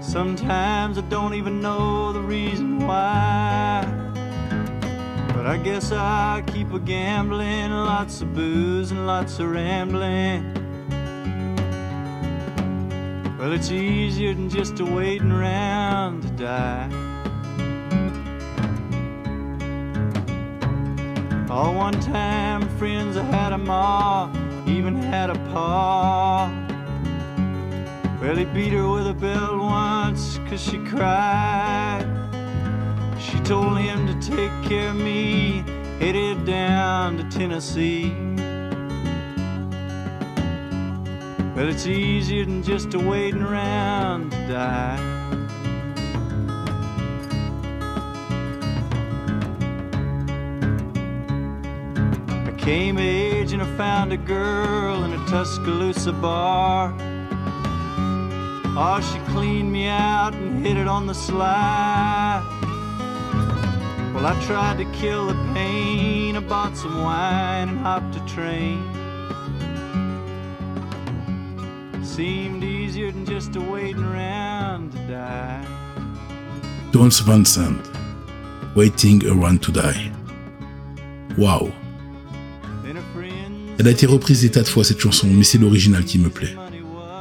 Sometimes 0.00 0.98
I 0.98 1.02
don't 1.08 1.34
even 1.34 1.60
know 1.60 2.12
the 2.12 2.20
reason 2.20 2.84
why. 2.86 4.01
But 5.42 5.50
I 5.50 5.56
guess 5.56 5.90
I 5.90 6.40
keep 6.46 6.72
a 6.72 6.78
gambling, 6.78 7.72
lots 7.72 8.20
of 8.20 8.32
booze 8.32 8.92
and 8.92 9.08
lots 9.08 9.40
of 9.40 9.50
rambling. 9.50 10.54
Well, 13.40 13.52
it's 13.52 13.72
easier 13.72 14.34
than 14.34 14.48
just 14.48 14.78
a 14.78 14.84
waiting 14.84 15.32
around 15.32 16.22
to 16.22 16.28
die. 16.28 16.88
All 21.50 21.74
one 21.74 21.98
time 22.00 22.62
friends, 22.78 23.16
I 23.16 23.24
had 23.24 23.52
a 23.52 23.58
ma, 23.58 24.30
even 24.68 24.94
had 24.94 25.28
a 25.28 25.34
pa. 25.50 26.52
Well, 28.20 28.36
he 28.36 28.44
beat 28.44 28.74
her 28.74 28.88
with 28.88 29.08
a 29.08 29.14
belt 29.14 29.58
once, 29.58 30.38
cause 30.48 30.62
she 30.62 30.78
cried. 30.84 32.31
She 33.32 33.40
told 33.40 33.78
him 33.78 34.06
to 34.06 34.30
take 34.30 34.52
care 34.68 34.90
of 34.90 34.96
me, 34.96 35.64
headed 35.98 36.44
down 36.44 37.16
to 37.16 37.24
Tennessee. 37.30 38.14
Well, 41.56 41.66
it's 41.66 41.86
easier 41.86 42.44
than 42.44 42.62
just 42.62 42.94
waiting 42.94 43.40
around 43.40 44.32
to 44.32 44.48
die. 44.48 44.98
I 52.46 52.52
came 52.58 52.98
of 52.98 53.02
age 53.02 53.54
and 53.54 53.62
I 53.62 53.76
found 53.78 54.12
a 54.12 54.18
girl 54.18 55.04
in 55.04 55.14
a 55.14 55.26
Tuscaloosa 55.26 56.12
bar. 56.12 56.94
Oh, 58.76 59.00
she 59.00 59.18
cleaned 59.32 59.72
me 59.72 59.86
out 59.86 60.34
and 60.34 60.66
hit 60.66 60.76
it 60.76 60.86
on 60.86 61.06
the 61.06 61.14
sly. 61.14 62.62
Well, 64.14 64.26
I 64.26 64.38
tried 64.46 64.78
to 64.78 64.84
kill 64.92 65.26
the 65.26 65.34
pain. 65.54 66.36
I 66.36 66.40
bought 66.40 66.76
some 66.76 67.02
wine 67.02 67.70
and 67.70 67.78
hopped 67.78 68.14
a 68.14 68.20
train. 68.26 68.82
Seemed 72.04 72.62
easier 72.62 73.10
than 73.10 73.24
just 73.24 73.56
waiting 73.56 74.04
around 74.04 74.92
to 74.92 74.98
die. 75.08 75.64
Dons 76.92 77.20
Van 77.20 77.44
Sant, 77.44 77.80
Waiting 78.76 79.24
Around 79.26 79.62
to 79.62 79.72
Die. 79.72 80.12
Friends 81.34 81.72
Elle 83.78 83.88
a 83.88 83.90
été 83.90 84.04
reprise 84.04 84.42
des 84.42 84.50
tas 84.50 84.62
de 84.62 84.68
fois 84.68 84.84
cette 84.84 85.00
chanson, 85.00 85.26
mais 85.26 85.44
c'est 85.44 85.56
l'original 85.56 86.04
qui 86.04 86.18
me 86.18 86.28
plaît. 86.28 86.54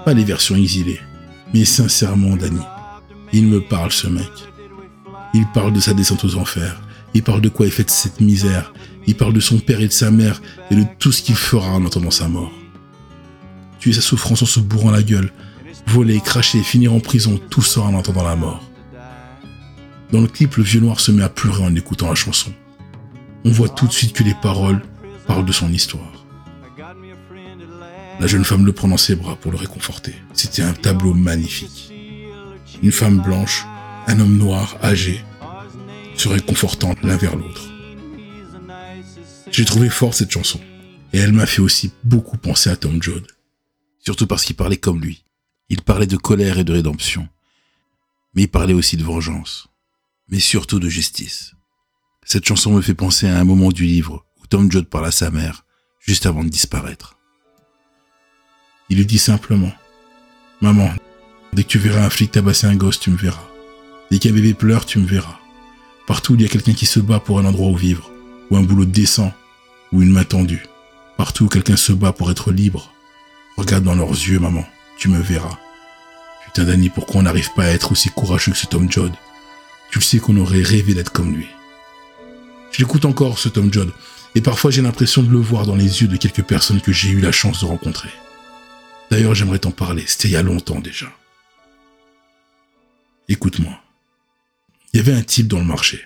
Pas 0.03 0.13
les 0.13 0.25
versions 0.25 0.55
exilées. 0.57 0.99
Mais 1.53 1.63
sincèrement, 1.63 2.35
Danny, 2.35 2.61
il 3.31 3.47
me 3.47 3.61
parle 3.61 3.91
ce 3.91 4.07
mec. 4.07 4.29
Il 5.33 5.45
parle 5.47 5.73
de 5.73 5.79
sa 5.79 5.93
descente 5.93 6.25
aux 6.25 6.35
enfers. 6.35 6.81
Il 7.13 7.23
parle 7.23 7.41
de 7.41 7.49
quoi 7.49 7.67
est 7.67 7.71
faite 7.71 7.89
cette 7.89 8.21
misère. 8.21 8.73
Il 9.07 9.15
parle 9.15 9.33
de 9.33 9.39
son 9.39 9.59
père 9.59 9.81
et 9.81 9.87
de 9.87 9.93
sa 9.93 10.11
mère 10.11 10.41
et 10.69 10.75
de 10.75 10.85
tout 10.99 11.11
ce 11.11 11.21
qu'il 11.21 11.35
fera 11.35 11.71
en 11.71 11.85
attendant 11.85 12.11
sa 12.11 12.27
mort. 12.27 12.51
Tuer 13.79 13.93
sa 13.93 14.01
souffrance 14.01 14.43
en 14.43 14.45
se 14.45 14.59
bourrant 14.59 14.91
la 14.91 15.03
gueule, 15.03 15.31
voler, 15.87 16.19
cracher, 16.19 16.61
finir 16.61 16.93
en 16.93 16.99
prison, 16.99 17.39
tout 17.49 17.61
ça 17.61 17.81
en 17.81 17.97
attendant 17.97 18.23
la 18.23 18.35
mort. 18.35 18.61
Dans 20.11 20.21
le 20.21 20.27
clip, 20.27 20.55
le 20.55 20.63
vieux 20.63 20.81
noir 20.81 20.99
se 20.99 21.11
met 21.11 21.23
à 21.23 21.29
pleurer 21.29 21.63
en 21.63 21.75
écoutant 21.75 22.09
la 22.09 22.15
chanson. 22.15 22.51
On 23.45 23.51
voit 23.51 23.69
tout 23.69 23.87
de 23.87 23.93
suite 23.93 24.13
que 24.13 24.23
les 24.23 24.35
paroles 24.35 24.81
parlent 25.25 25.45
de 25.45 25.51
son 25.51 25.71
histoire. 25.71 26.25
La 28.19 28.27
jeune 28.27 28.45
femme 28.45 28.65
le 28.65 28.71
prend 28.71 28.87
dans 28.87 28.97
ses 28.97 29.15
bras 29.15 29.35
pour 29.35 29.51
le 29.51 29.57
réconforter. 29.57 30.13
C'était 30.33 30.61
un 30.61 30.73
tableau 30.73 31.13
magnifique. 31.13 31.91
Une 32.83 32.91
femme 32.91 33.19
blanche, 33.19 33.65
un 34.07 34.19
homme 34.19 34.37
noir 34.37 34.77
âgé, 34.83 35.23
se 36.15 36.27
réconfortant 36.27 36.95
l'un 37.03 37.17
vers 37.17 37.35
l'autre. 37.35 37.71
J'ai 39.51 39.65
trouvé 39.65 39.89
fort 39.89 40.13
cette 40.13 40.31
chanson. 40.31 40.59
Et 41.13 41.19
elle 41.19 41.33
m'a 41.33 41.45
fait 41.45 41.61
aussi 41.61 41.91
beaucoup 42.03 42.37
penser 42.37 42.69
à 42.69 42.77
Tom 42.77 43.01
Joad. 43.03 43.25
Surtout 43.99 44.27
parce 44.27 44.45
qu'il 44.45 44.55
parlait 44.55 44.77
comme 44.77 45.01
lui. 45.01 45.25
Il 45.69 45.81
parlait 45.81 46.07
de 46.07 46.17
colère 46.17 46.57
et 46.57 46.63
de 46.63 46.71
rédemption. 46.71 47.27
Mais 48.33 48.43
il 48.43 48.47
parlait 48.47 48.73
aussi 48.73 48.95
de 48.95 49.03
vengeance. 49.03 49.67
Mais 50.29 50.39
surtout 50.39 50.79
de 50.79 50.87
justice. 50.87 51.53
Cette 52.23 52.45
chanson 52.45 52.71
me 52.71 52.81
fait 52.81 52.93
penser 52.93 53.27
à 53.27 53.37
un 53.37 53.43
moment 53.43 53.69
du 53.69 53.83
livre 53.83 54.25
où 54.41 54.47
Tom 54.47 54.71
Joad 54.71 54.85
parle 54.85 55.07
à 55.07 55.11
sa 55.11 55.31
mère 55.31 55.65
juste 55.99 56.25
avant 56.25 56.43
de 56.43 56.49
disparaître. 56.49 57.17
Il 58.89 58.97
lui 58.97 59.05
dit 59.05 59.19
simplement 59.19 59.73
Maman, 60.61 60.93
dès 61.53 61.63
que 61.63 61.69
tu 61.69 61.79
verras 61.79 62.05
un 62.05 62.09
flic 62.09 62.31
tabasser 62.31 62.67
un 62.67 62.75
gosse, 62.75 62.99
tu 62.99 63.09
me 63.09 63.17
verras. 63.17 63.50
Dès 64.11 64.19
qu'un 64.19 64.33
bébé 64.33 64.53
pleure, 64.53 64.85
tu 64.85 64.99
me 64.99 65.07
verras. 65.07 65.39
Partout 66.05 66.33
où 66.33 66.35
il 66.35 66.41
y 66.41 66.45
a 66.45 66.49
quelqu'un 66.49 66.73
qui 66.73 66.85
se 66.85 66.99
bat 66.99 67.21
pour 67.21 67.39
un 67.39 67.45
endroit 67.45 67.69
où 67.69 67.77
vivre, 67.77 68.11
ou 68.49 68.57
un 68.57 68.61
boulot 68.61 68.83
décent, 68.83 69.31
ou 69.93 70.01
une 70.01 70.11
main 70.11 70.25
tendue. 70.25 70.65
Partout 71.17 71.45
où 71.45 71.47
quelqu'un 71.47 71.77
se 71.77 71.93
bat 71.93 72.11
pour 72.11 72.29
être 72.29 72.51
libre. 72.51 72.91
Regarde 73.55 73.85
dans 73.85 73.95
leurs 73.95 74.09
yeux, 74.09 74.39
maman, 74.39 74.65
tu 74.97 75.07
me 75.07 75.21
verras. 75.21 75.57
Putain 76.45 76.65
Danny, 76.65 76.89
pourquoi 76.89 77.21
on 77.21 77.23
n'arrive 77.23 77.53
pas 77.55 77.63
à 77.63 77.69
être 77.69 77.93
aussi 77.93 78.09
courageux 78.09 78.51
que 78.51 78.57
ce 78.57 78.67
Tom 78.67 78.91
Joad 78.91 79.13
Tu 79.91 79.99
le 79.99 80.03
sais 80.03 80.19
qu'on 80.19 80.35
aurait 80.35 80.61
rêvé 80.61 80.93
d'être 80.93 81.13
comme 81.13 81.33
lui. 81.33 81.47
Je 82.73 82.79
l'écoute 82.79 83.05
encore, 83.05 83.39
ce 83.39 83.47
Tom 83.47 83.71
Joad, 83.71 83.91
et 84.35 84.41
parfois 84.41 84.71
j'ai 84.71 84.81
l'impression 84.81 85.23
de 85.23 85.31
le 85.31 85.37
voir 85.37 85.65
dans 85.65 85.75
les 85.75 86.01
yeux 86.01 86.09
de 86.09 86.17
quelques 86.17 86.43
personnes 86.43 86.81
que 86.81 86.91
j'ai 86.91 87.11
eu 87.11 87.21
la 87.21 87.31
chance 87.31 87.61
de 87.61 87.65
rencontrer. 87.65 88.09
D'ailleurs, 89.09 89.35
j'aimerais 89.35 89.59
t'en 89.59 89.71
parler, 89.71 90.03
c'était 90.05 90.27
il 90.27 90.31
y 90.31 90.37
a 90.37 90.41
longtemps 90.41 90.79
déjà. 90.79 91.07
Écoute-moi. 93.29 93.80
Il 94.93 94.97
y 94.97 94.99
avait 94.99 95.13
un 95.13 95.23
type 95.23 95.47
dans 95.47 95.59
le 95.59 95.65
marché. 95.65 96.01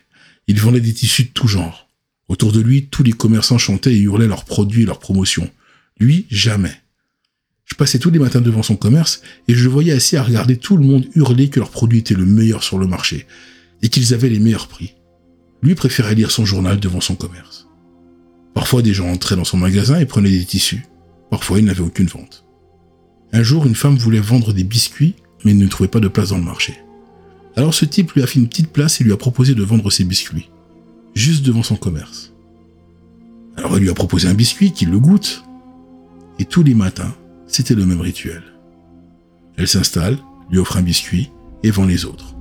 Il 0.47 0.59
vendait 0.59 0.81
des 0.81 0.93
tissus 0.93 1.23
de 1.23 1.29
tout 1.29 1.47
genre. 1.47 1.89
Autour 2.27 2.51
de 2.51 2.61
lui, 2.61 2.87
tous 2.87 3.03
les 3.03 3.13
commerçants 3.13 3.57
chantaient 3.57 3.93
et 3.93 3.99
hurlaient 3.99 4.27
leurs 4.27 4.45
produits 4.45 4.83
et 4.83 4.85
leurs 4.85 4.99
promotions. 4.99 5.49
Lui, 5.99 6.25
jamais. 6.29 6.73
Je 7.65 7.75
passais 7.75 7.99
tous 7.99 8.11
les 8.11 8.19
matins 8.19 8.41
devant 8.41 8.63
son 8.63 8.75
commerce 8.75 9.21
et 9.47 9.55
je 9.55 9.63
le 9.63 9.69
voyais 9.69 9.91
assis 9.91 10.17
à 10.17 10.23
regarder 10.23 10.57
tout 10.57 10.77
le 10.77 10.85
monde 10.85 11.07
hurler 11.15 11.49
que 11.49 11.59
leurs 11.59 11.71
produits 11.71 11.99
étaient 11.99 12.13
le 12.13 12.25
meilleur 12.25 12.63
sur 12.63 12.77
le 12.77 12.85
marché 12.85 13.25
et 13.81 13.89
qu'ils 13.89 14.13
avaient 14.13 14.29
les 14.29 14.39
meilleurs 14.39 14.67
prix. 14.67 14.93
Lui 15.63 15.73
préférait 15.73 16.15
lire 16.15 16.29
son 16.29 16.45
journal 16.45 16.79
devant 16.79 17.01
son 17.01 17.15
commerce. 17.15 17.67
Parfois, 18.53 18.83
des 18.83 18.93
gens 18.93 19.09
entraient 19.09 19.35
dans 19.35 19.43
son 19.43 19.57
magasin 19.57 19.99
et 19.99 20.05
prenaient 20.05 20.29
des 20.29 20.45
tissus. 20.45 20.85
Parfois, 21.31 21.59
il 21.59 21.65
n'avait 21.65 21.81
aucune 21.81 22.07
vente. 22.07 22.45
Un 23.33 23.43
jour, 23.43 23.65
une 23.65 23.75
femme 23.75 23.97
voulait 23.97 24.19
vendre 24.19 24.53
des 24.53 24.63
biscuits, 24.63 25.15
mais 25.43 25.53
ne 25.53 25.67
trouvait 25.67 25.89
pas 25.89 25.99
de 25.99 26.07
place 26.07 26.29
dans 26.29 26.37
le 26.37 26.43
marché. 26.43 26.75
Alors 27.55 27.73
ce 27.73 27.85
type 27.85 28.11
lui 28.13 28.21
a 28.21 28.27
fait 28.27 28.39
une 28.39 28.47
petite 28.47 28.71
place 28.71 28.99
et 28.99 29.03
lui 29.03 29.13
a 29.13 29.17
proposé 29.17 29.55
de 29.55 29.63
vendre 29.63 29.89
ses 29.89 30.03
biscuits, 30.03 30.49
juste 31.13 31.45
devant 31.45 31.63
son 31.63 31.75
commerce. 31.75 32.33
Alors 33.55 33.77
il 33.77 33.83
lui 33.83 33.89
a 33.89 33.93
proposé 33.93 34.27
un 34.27 34.33
biscuit 34.33 34.71
qu'il 34.71 34.89
le 34.89 34.99
goûte. 34.99 35.43
Et 36.37 36.45
tous 36.45 36.63
les 36.63 36.73
matins, 36.73 37.15
c'était 37.47 37.75
le 37.75 37.85
même 37.85 38.01
rituel. 38.01 38.43
Elle 39.55 39.69
s'installe, 39.69 40.17
lui 40.49 40.57
offre 40.57 40.75
un 40.75 40.81
biscuit 40.81 41.29
et 41.63 41.71
vend 41.71 41.85
les 41.85 42.03
autres. 42.03 42.35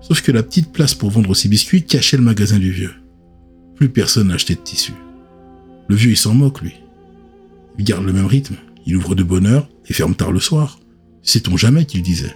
Sauf 0.00 0.22
que 0.22 0.32
la 0.32 0.42
petite 0.42 0.72
place 0.72 0.94
pour 0.94 1.10
vendre 1.10 1.34
ses 1.34 1.48
biscuits 1.48 1.84
cachait 1.84 2.16
le 2.16 2.22
magasin 2.22 2.58
du 2.58 2.70
vieux. 2.70 2.94
Plus 3.74 3.90
personne 3.90 4.28
n'achetait 4.28 4.54
de 4.54 4.60
tissu. 4.60 4.92
Le 5.88 5.96
vieux, 5.96 6.12
il 6.12 6.16
s'en 6.16 6.32
moque, 6.32 6.62
lui. 6.62 6.74
Il 7.78 7.84
garde 7.84 8.06
le 8.06 8.12
même 8.12 8.26
rythme. 8.26 8.56
Il 8.86 8.96
ouvre 8.96 9.14
de 9.14 9.22
bonne 9.22 9.46
heure 9.46 9.68
et 9.86 9.92
ferme 9.92 10.14
tard 10.14 10.32
le 10.32 10.40
soir. 10.40 10.78
Sait-on 11.22 11.56
jamais 11.56 11.84
qu'il 11.84 12.02
disait. 12.02 12.34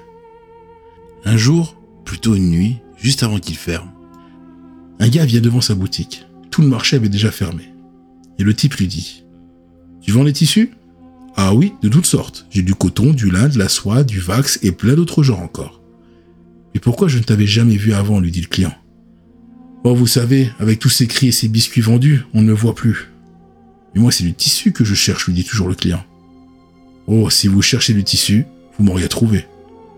Un 1.25 1.37
jour, 1.37 1.77
plutôt 2.05 2.35
une 2.35 2.51
nuit, 2.51 2.77
juste 2.97 3.23
avant 3.23 3.39
qu'il 3.39 3.57
ferme, 3.57 3.91
un 4.99 5.09
gars 5.09 5.25
vient 5.25 5.41
devant 5.41 5.61
sa 5.61 5.75
boutique. 5.75 6.27
Tout 6.51 6.63
le 6.63 6.69
marché 6.69 6.97
avait 6.97 7.09
déjà 7.09 7.31
fermé. 7.31 7.65
Et 8.39 8.43
le 8.43 8.55
type 8.55 8.75
lui 8.75 8.87
dit 8.87 9.25
Tu 10.03 10.13
vends 10.13 10.23
les 10.23 10.33
tissus? 10.33 10.73
Ah 11.37 11.55
oui, 11.55 11.73
de 11.83 11.89
toutes 11.89 12.07
sortes. 12.07 12.47
J'ai 12.51 12.63
du 12.63 12.75
coton, 12.75 13.13
du 13.13 13.31
lin, 13.31 13.49
de 13.49 13.59
la 13.59 13.69
soie, 13.69 14.05
du 14.05 14.21
vax 14.21 14.59
et 14.63 14.73
plein 14.73 14.95
d'autres 14.95 15.23
genres 15.23 15.41
encore. 15.41 15.81
Mais 16.75 16.81
pourquoi 16.81 17.09
je 17.09 17.19
ne 17.19 17.23
t'avais 17.23 17.47
jamais 17.47 17.77
vu 17.77 17.93
avant? 17.93 18.21
lui 18.21 18.31
dit 18.31 18.43
le 18.43 18.49
client. 18.49 18.75
Oh, 19.85 19.95
vous 19.95 20.07
savez, 20.07 20.51
avec 20.59 20.79
tous 20.79 20.91
ces 20.91 21.07
cris 21.07 21.29
et 21.29 21.33
ces 21.33 21.49
biscuits 21.49 21.81
vendus, 21.81 22.25
on 22.35 22.43
ne 22.43 22.49
me 22.49 22.53
voit 22.53 22.75
plus. 22.75 23.11
Mais 23.95 24.01
moi, 24.01 24.13
c'est 24.13 24.25
du 24.25 24.35
tissu 24.35 24.73
que 24.73 24.85
je 24.85 24.95
cherche, 24.95 25.27
lui 25.27 25.35
dit 25.35 25.45
toujours 25.45 25.69
le 25.69 25.75
client. 25.75 26.05
Oh, 27.07 27.31
si 27.31 27.49
vous 27.49 27.63
cherchez 27.63 27.95
du 27.95 28.05
tissu, 28.05 28.45
vous 28.79 28.85
m'auriez 28.85 29.09
trouvé. 29.09 29.47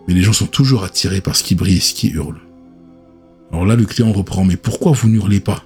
Mais 0.07 0.15
les 0.15 0.23
gens 0.23 0.33
sont 0.33 0.47
toujours 0.47 0.85
attirés 0.85 1.21
par 1.21 1.37
ce 1.37 1.45
qui 1.45 1.55
brille 1.55 1.77
et 1.77 1.81
ce 1.81 1.95
qui 1.95 2.09
hurle. 2.09 2.41
Alors 3.51 3.67
là, 3.67 3.77
le 3.77 3.85
client 3.85 4.13
reprend, 4.13 4.45
mais 4.45 4.57
pourquoi 4.57 4.93
vous 4.93 5.09
n'hurlez 5.09 5.41
pas? 5.41 5.65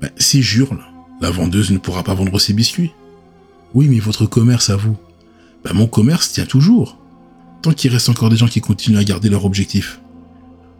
Ben, 0.00 0.10
Si 0.16 0.42
j'hurle, 0.42 0.80
la 1.20 1.30
vendeuse 1.30 1.70
ne 1.70 1.78
pourra 1.78 2.02
pas 2.02 2.14
vendre 2.14 2.38
ses 2.38 2.52
biscuits. 2.52 2.92
Oui, 3.74 3.88
mais 3.88 4.00
votre 4.00 4.26
commerce 4.26 4.70
à 4.70 4.76
vous? 4.76 4.96
Ben, 5.64 5.72
mon 5.72 5.86
commerce 5.86 6.32
tient 6.32 6.46
toujours. 6.46 6.98
Tant 7.62 7.72
qu'il 7.72 7.92
reste 7.92 8.08
encore 8.08 8.28
des 8.28 8.36
gens 8.36 8.48
qui 8.48 8.60
continuent 8.60 8.98
à 8.98 9.04
garder 9.04 9.28
leur 9.28 9.44
objectif. 9.44 10.00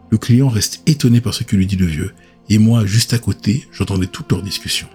Le 0.09 0.17
client 0.17 0.49
reste 0.49 0.83
étonné 0.85 1.21
par 1.21 1.33
ce 1.33 1.43
que 1.43 1.55
lui 1.55 1.65
dit 1.65 1.77
le 1.77 1.85
vieux, 1.85 2.13
et 2.49 2.57
moi, 2.57 2.85
juste 2.85 3.13
à 3.13 3.17
côté, 3.17 3.67
j'entendais 3.71 4.07
toute 4.07 4.31
leur 4.31 4.43
discussion. 4.43 4.87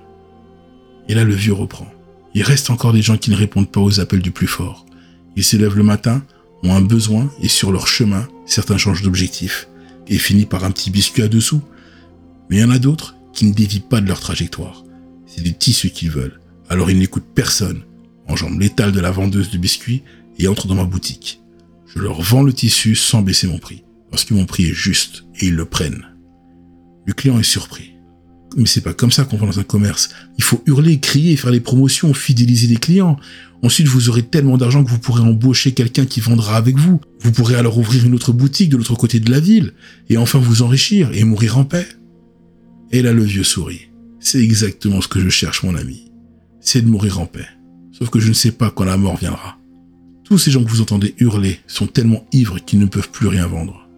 Et 1.08 1.14
là, 1.14 1.24
le 1.24 1.34
vieux 1.34 1.54
reprend. 1.54 1.88
Il 2.34 2.42
reste 2.42 2.70
encore 2.70 2.92
des 2.92 3.02
gens 3.02 3.16
qui 3.16 3.30
ne 3.30 3.36
répondent 3.36 3.70
pas 3.70 3.80
aux 3.80 4.00
appels 4.00 4.20
du 4.20 4.30
plus 4.30 4.46
fort. 4.46 4.84
Ils 5.34 5.44
s'élèvent 5.44 5.76
le 5.76 5.82
matin, 5.82 6.22
ont 6.62 6.74
un 6.74 6.80
besoin, 6.80 7.30
et 7.40 7.48
sur 7.48 7.72
leur 7.72 7.86
chemin, 7.86 8.26
certains 8.46 8.78
changent 8.78 9.02
d'objectif, 9.02 9.68
et 10.06 10.18
finissent 10.18 10.46
par 10.46 10.64
un 10.64 10.70
petit 10.70 10.90
biscuit 10.90 11.22
à 11.22 11.28
dessous. 11.28 11.62
Mais 12.48 12.56
il 12.56 12.60
y 12.60 12.64
en 12.64 12.70
a 12.70 12.78
d'autres 12.78 13.14
qui 13.32 13.44
ne 13.44 13.52
dévient 13.52 13.80
pas 13.80 14.00
de 14.00 14.08
leur 14.08 14.20
trajectoire. 14.20 14.84
C'est 15.26 15.42
du 15.42 15.54
tissu 15.54 15.90
qu'ils 15.90 16.10
veulent. 16.10 16.40
Alors 16.68 16.90
ils 16.90 16.98
n'écoutent 16.98 17.34
personne, 17.34 17.82
enjambent 18.26 18.60
l'étal 18.60 18.92
de 18.92 19.00
la 19.00 19.10
vendeuse 19.10 19.50
de 19.50 19.58
biscuits 19.58 20.02
et 20.38 20.48
entrent 20.48 20.66
dans 20.66 20.74
ma 20.74 20.84
boutique. 20.84 21.40
Je 21.86 22.00
leur 22.00 22.20
vends 22.20 22.42
le 22.42 22.52
tissu 22.52 22.94
sans 22.94 23.22
baisser 23.22 23.46
mon 23.46 23.58
prix, 23.58 23.84
parce 24.10 24.24
que 24.24 24.34
mon 24.34 24.46
prix 24.46 24.64
est 24.66 24.74
juste, 24.74 25.24
et 25.40 25.46
ils 25.46 25.54
le 25.54 25.64
prennent. 25.64 26.06
Le 27.06 27.12
client 27.14 27.38
est 27.38 27.44
surpris. 27.44 27.92
Mais 28.56 28.66
c'est 28.66 28.80
pas 28.80 28.94
comme 28.94 29.10
ça 29.10 29.24
qu'on 29.24 29.36
vend 29.36 29.46
dans 29.46 29.60
un 29.60 29.64
commerce. 29.64 30.10
Il 30.36 30.44
faut 30.44 30.62
hurler, 30.66 31.00
crier, 31.00 31.36
faire 31.36 31.50
les 31.50 31.60
promotions, 31.60 32.12
fidéliser 32.14 32.66
les 32.66 32.76
clients. 32.76 33.18
Ensuite, 33.62 33.88
vous 33.88 34.08
aurez 34.08 34.22
tellement 34.22 34.56
d'argent 34.56 34.84
que 34.84 34.90
vous 34.90 34.98
pourrez 34.98 35.22
embaucher 35.22 35.72
quelqu'un 35.72 36.06
qui 36.06 36.20
vendra 36.20 36.56
avec 36.56 36.76
vous. 36.76 37.00
Vous 37.20 37.32
pourrez 37.32 37.56
alors 37.56 37.78
ouvrir 37.78 38.06
une 38.06 38.14
autre 38.14 38.32
boutique 38.32 38.70
de 38.70 38.76
l'autre 38.76 38.94
côté 38.94 39.18
de 39.18 39.30
la 39.30 39.40
ville. 39.40 39.72
Et 40.08 40.16
enfin 40.16 40.38
vous 40.38 40.62
enrichir 40.62 41.10
et 41.12 41.24
mourir 41.24 41.58
en 41.58 41.64
paix. 41.64 41.86
Et 42.92 43.02
là, 43.02 43.12
le 43.12 43.24
vieux 43.24 43.44
sourit. 43.44 43.90
C'est 44.20 44.42
exactement 44.42 45.00
ce 45.00 45.08
que 45.08 45.20
je 45.20 45.28
cherche, 45.28 45.62
mon 45.62 45.74
ami. 45.74 46.12
C'est 46.60 46.82
de 46.82 46.88
mourir 46.88 47.20
en 47.20 47.26
paix. 47.26 47.46
Sauf 47.92 48.10
que 48.10 48.20
je 48.20 48.28
ne 48.28 48.34
sais 48.34 48.52
pas 48.52 48.70
quand 48.70 48.84
la 48.84 48.96
mort 48.96 49.16
viendra. 49.16 49.58
Tous 50.24 50.38
ces 50.38 50.50
gens 50.50 50.62
que 50.62 50.70
vous 50.70 50.82
entendez 50.82 51.14
hurler 51.18 51.58
sont 51.66 51.86
tellement 51.86 52.26
ivres 52.32 52.58
qu'ils 52.58 52.78
ne 52.78 52.86
peuvent 52.86 53.10
plus 53.10 53.28
rien 53.28 53.46
vendre. 53.46 53.88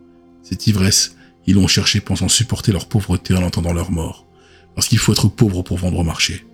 Cette 0.43 0.67
ivresse, 0.67 1.17
ils 1.47 1.55
l'ont 1.55 1.67
cherché 1.67 2.01
pensant 2.01 2.29
supporter 2.29 2.73
leur 2.73 2.89
pauvreté 2.89 3.35
en 3.35 3.43
entendant 3.43 3.73
leur 3.73 3.91
mort 3.91 4.27
parce 4.75 4.89
qu'il 4.89 4.99
faut 4.99 5.13
être 5.13 5.29
pauvre 5.29 5.63
pour 5.63 5.79
vendre 5.79 5.99
au 5.99 6.05
marché. 6.05 6.47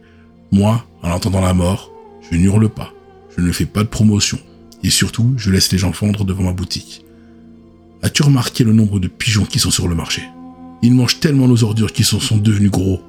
Moi, 0.52 0.84
en 1.02 1.10
entendant 1.10 1.40
la 1.40 1.54
mort, 1.54 1.92
je 2.30 2.36
n'hurle 2.36 2.68
pas, 2.68 2.92
je 3.36 3.42
ne 3.42 3.52
fais 3.52 3.66
pas 3.66 3.82
de 3.82 3.88
promotion, 3.88 4.38
et 4.82 4.90
surtout, 4.90 5.34
je 5.36 5.50
laisse 5.50 5.72
les 5.72 5.78
gens 5.78 5.90
vendre 5.90 6.24
devant 6.24 6.44
ma 6.44 6.52
boutique. 6.52 7.04
As-tu 8.02 8.22
remarqué 8.22 8.64
le 8.64 8.72
nombre 8.72 9.00
de 9.00 9.08
pigeons 9.08 9.44
qui 9.44 9.58
sont 9.58 9.70
sur 9.70 9.88
le 9.88 9.94
marché? 9.94 10.22
Ils 10.82 10.94
mangent 10.94 11.20
tellement 11.20 11.48
nos 11.48 11.64
ordures 11.64 11.92
qu'ils 11.92 12.04
sont, 12.04 12.20
sont 12.20 12.36
devenus 12.36 12.70
gros 12.70 13.00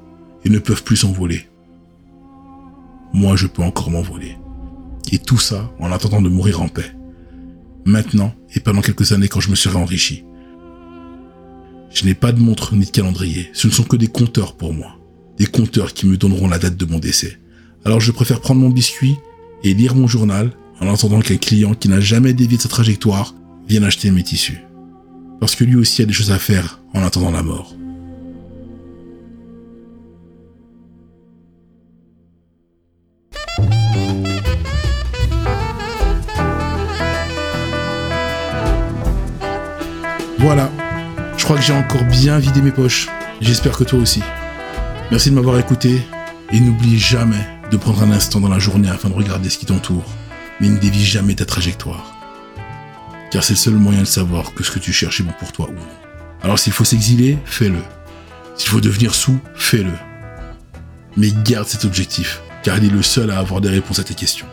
et 0.46 0.50
ne 0.50 0.60
peuvent 0.60 0.84
plus 0.84 0.98
s'envoler. 0.98 1.48
Moi, 3.14 3.36
je 3.36 3.48
peux 3.48 3.62
encore 3.62 3.92
m'envoler. 3.92 4.38
Et 5.12 5.20
tout 5.20 5.38
ça 5.38 5.72
en 5.80 5.92
attendant 5.92 6.22
de 6.22 6.30
mourir 6.30 6.62
en 6.62 6.68
paix. 6.68 6.92
Maintenant, 7.86 8.34
et 8.56 8.60
pendant 8.60 8.82
quelques 8.82 9.12
années 9.12 9.28
quand 9.28 9.40
je 9.40 9.50
me 9.50 9.56
serai 9.56 9.78
enrichi. 9.78 10.24
Je 11.94 12.06
n'ai 12.06 12.14
pas 12.14 12.32
de 12.32 12.40
montre 12.40 12.76
ni 12.76 12.86
de 12.86 12.92
calendrier, 12.92 13.50
ce 13.54 13.68
ne 13.68 13.72
sont 13.72 13.84
que 13.84 13.96
des 13.96 14.08
compteurs 14.08 14.56
pour 14.58 14.74
moi. 14.74 14.98
Des 15.38 15.46
compteurs 15.46 15.94
qui 15.94 16.06
me 16.06 16.18
donneront 16.18 16.50
la 16.50 16.60
date 16.60 16.76
de 16.76 16.86
mon 16.86 17.00
décès. 17.00 17.40
Alors 17.86 18.02
je 18.02 18.12
préfère 18.12 18.42
prendre 18.42 18.60
mon 18.60 18.70
biscuit 18.70 19.16
et 19.64 19.74
lire 19.74 19.96
mon 19.96 20.08
journal 20.08 20.52
en 20.80 20.94
attendant 20.94 21.20
qu'un 21.20 21.38
client 21.38 21.74
qui 21.74 21.90
n'a 21.90 22.00
jamais 22.00 22.34
dévié 22.34 22.58
de 22.58 22.62
sa 22.62 22.70
trajectoire 22.70 23.34
vienne 23.68 23.84
acheter 23.84 24.12
mes 24.12 24.24
tissus. 24.24 24.60
Parce 25.40 25.56
que 25.56 25.64
lui 25.64 25.76
aussi 25.76 26.02
a 26.02 26.06
des 26.06 26.14
choses 26.14 26.32
à 26.32 26.40
faire 26.40 26.80
en 26.94 27.04
attendant 27.04 27.32
la 27.32 27.44
mort. 27.44 27.74
Voilà, 40.40 40.72
je 41.36 41.44
crois 41.44 41.58
que 41.58 41.64
j'ai 41.64 41.74
encore 41.74 42.04
bien 42.06 42.40
vidé 42.40 42.62
mes 42.62 42.72
poches. 42.72 43.10
J'espère 43.42 43.78
que 43.78 43.84
toi 43.84 44.00
aussi. 44.00 44.22
Merci 45.12 45.30
de 45.30 45.36
m'avoir 45.36 45.60
écouté 45.60 46.02
et 46.52 46.60
n'oublie 46.60 46.98
jamais 46.98 47.57
de 47.72 47.78
prendre 47.78 48.02
un 48.02 48.12
instant 48.12 48.40
dans 48.40 48.50
la 48.50 48.60
journée 48.60 48.90
afin 48.90 49.10
de 49.10 49.14
regarder 49.14 49.50
ce 49.50 49.58
qui 49.58 49.66
t'entoure, 49.66 50.06
mais 50.60 50.70
ne 50.70 50.78
dévie 50.78 51.06
jamais 51.06 51.36
ta 51.36 51.46
trajectoire. 51.46 52.16
Car 53.32 53.44
c'est 53.44 53.54
le 53.54 53.58
seul 53.58 53.74
moyen 53.74 54.02
de 54.02 54.06
savoir 54.06 54.54
que 54.54 54.64
ce 54.64 54.72
que 54.72 54.80
tu 54.80 54.94
cherches 54.94 55.20
est 55.20 55.24
bon 55.24 55.34
pour 55.38 55.52
toi 55.52 55.68
ou 55.70 55.74
non. 55.74 55.82
Alors 56.42 56.60
s'il 56.60 56.74
faut 56.74 56.86
s'exiler, 56.86 57.38
fais-le. 57.46 57.82
S'il 58.56 58.70
faut 58.70 58.82
devenir 58.82 59.14
sous, 59.14 59.40
fais-le. 59.56 59.92
Mais 61.18 61.32
garde 61.44 61.68
cet 61.68 61.84
objectif, 61.84 62.42
car 62.64 62.78
il 62.78 62.86
est 62.86 62.94
le 62.94 63.04
seul 63.04 63.32
à 63.32 63.40
avoir 63.40 63.60
des 63.60 63.70
réponses 63.70 64.00
à 64.00 64.04
tes 64.04 64.14
questions. 64.14 64.48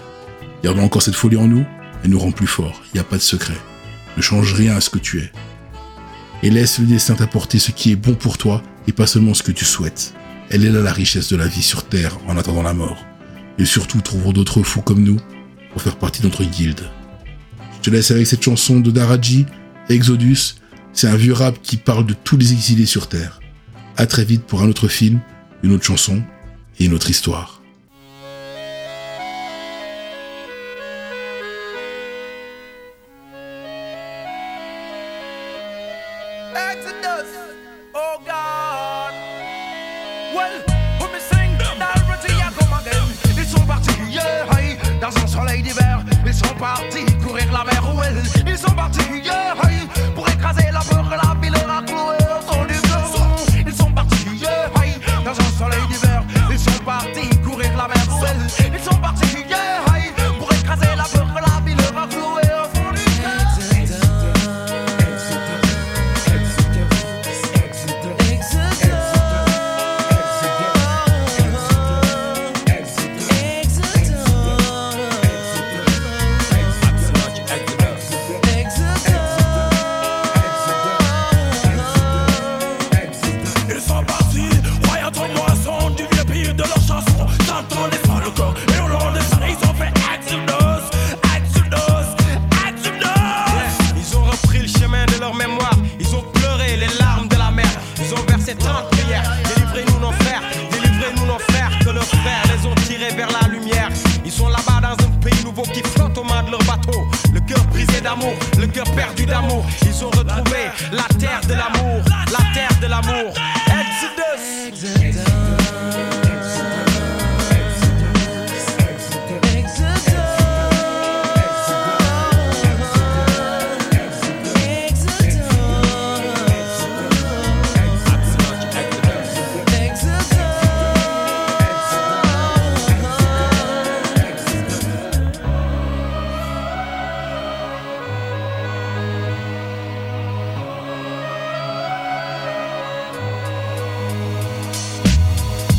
Gardons 0.62 0.82
encore 0.82 1.02
cette 1.02 1.14
folie 1.14 1.36
en 1.36 1.46
nous, 1.46 1.64
elle 2.02 2.10
nous 2.10 2.18
rend 2.18 2.32
plus 2.32 2.46
forts, 2.46 2.82
il 2.86 2.96
n'y 2.96 3.00
a 3.00 3.04
pas 3.04 3.16
de 3.16 3.22
secret. 3.22 3.56
Ne 4.16 4.22
change 4.22 4.54
rien 4.54 4.74
à 4.74 4.80
ce 4.80 4.90
que 4.90 4.98
tu 4.98 5.20
es. 5.20 5.30
Et 6.42 6.50
laisse 6.50 6.78
le 6.78 6.86
destin 6.86 7.14
t'apporter 7.14 7.58
ce 7.58 7.70
qui 7.70 7.92
est 7.92 7.96
bon 7.96 8.14
pour 8.14 8.38
toi 8.38 8.62
et 8.86 8.92
pas 8.92 9.06
seulement 9.06 9.34
ce 9.34 9.42
que 9.42 9.52
tu 9.52 9.64
souhaites. 9.64 10.14
Elle 10.50 10.64
est 10.64 10.70
là 10.70 10.80
la 10.80 10.92
richesse 10.92 11.28
de 11.28 11.36
la 11.36 11.46
vie 11.46 11.62
sur 11.62 11.84
Terre 11.84 12.18
en 12.26 12.36
attendant 12.36 12.62
la 12.62 12.74
mort. 12.74 13.04
Et 13.58 13.64
surtout, 13.64 14.00
trouvons 14.00 14.32
d'autres 14.32 14.62
fous 14.62 14.82
comme 14.82 15.02
nous 15.02 15.18
pour 15.72 15.82
faire 15.82 15.96
partie 15.96 16.20
de 16.22 16.26
notre 16.26 16.44
guilde. 16.44 16.88
Je 17.76 17.90
te 17.90 17.90
laisse 17.90 18.10
avec 18.10 18.26
cette 18.26 18.42
chanson 18.42 18.80
de 18.80 18.90
Daraji, 18.90 19.46
Exodus. 19.88 20.56
C'est 20.92 21.08
un 21.08 21.16
vieux 21.16 21.32
rap 21.32 21.58
qui 21.62 21.76
parle 21.76 22.06
de 22.06 22.14
tous 22.14 22.36
les 22.36 22.52
exilés 22.52 22.86
sur 22.86 23.08
Terre. 23.08 23.40
À 23.96 24.06
très 24.06 24.24
vite 24.24 24.44
pour 24.44 24.62
un 24.62 24.68
autre 24.68 24.88
film, 24.88 25.20
une 25.62 25.72
autre 25.72 25.84
chanson 25.84 26.22
et 26.78 26.86
une 26.86 26.94
autre 26.94 27.10
histoire. 27.10 27.53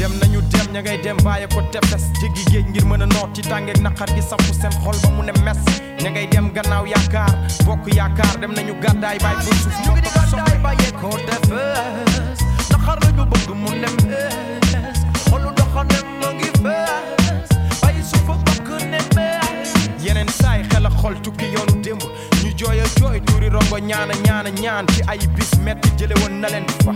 Dem 0.06 0.20
nañu 0.22 0.42
dem 0.52 0.68
ña 0.74 0.82
ngay 0.82 0.98
dem 1.04 1.18
bàyyi 1.26 1.48
ko 1.54 1.62
tefes 1.74 2.04
jéggi 2.22 2.44
géej 2.52 2.66
ngir 2.70 2.86
mën 2.86 3.02
a 3.02 3.06
noot 3.06 3.30
ci 3.36 3.42
tàngeeg 3.42 3.80
naqar 3.82 4.08
gi 4.16 4.22
sampu 4.22 4.54
seen 4.54 4.72
xol 4.84 4.96
ba 5.04 5.10
mu 5.16 5.24
ne 5.24 5.32
mes. 5.46 5.58
Ña 6.04 6.10
ngay 6.12 6.28
dem 6.34 6.52
gannaaw 6.56 6.86
yaakaar 6.86 7.34
bokk 7.66 7.86
yaakaar 7.98 8.36
dem 8.42 8.52
nañu 8.54 8.74
gàddaay 8.84 9.18
bàyyi 9.24 9.42
fa 9.42 9.56
suuf. 9.62 9.76
Ñu 9.86 9.92
ngi 9.92 10.02
di 10.06 10.10
gàddaay 10.16 10.58
bàyyee 10.66 10.92
ko 11.02 11.10
defes 11.28 12.38
naxar 12.72 12.98
lañu 13.06 13.24
bëgg 13.32 13.50
mu 13.62 13.70
ne 13.82 13.90
mees 14.06 14.98
xolu 15.30 15.50
doxane 15.58 15.98
mu 16.22 16.28
ngi 16.38 16.50
fees 16.62 17.50
bàyyi 17.82 18.02
suuf 18.10 18.30
ak 18.34 18.40
bakk 18.48 18.68
ne 18.92 19.00
mees 19.16 19.70
yeneen 20.06 20.30
saay 20.40 20.62
xel 20.70 20.86
a 20.86 20.90
xol 21.02 21.16
tukki 21.24 21.46
yoonu 21.56 21.82
démb. 21.82 22.04
Ñu 22.44 22.52
jooy 22.60 22.80
a 22.80 22.86
jooy 23.00 23.18
tuuri 23.26 23.50
rongo 23.50 23.78
ñaana 23.80 24.14
ñaana 24.26 24.50
ñaan. 24.62 24.86
Ci 24.94 25.02
ay 25.08 25.20
bis 25.36 25.52
metti 25.66 25.90
jële 25.98 26.14
woon 26.22 26.42
na 26.42 26.48
leen 26.54 26.68
fa 26.86 26.94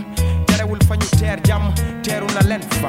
terewul 0.70 0.86
fa 0.86 0.94
ñu 0.96 1.06
teer 1.18 1.38
jàmm 1.46 1.74
teeru 2.02 2.26
na 2.34 2.40
leen 2.48 2.62
fa 2.80 2.88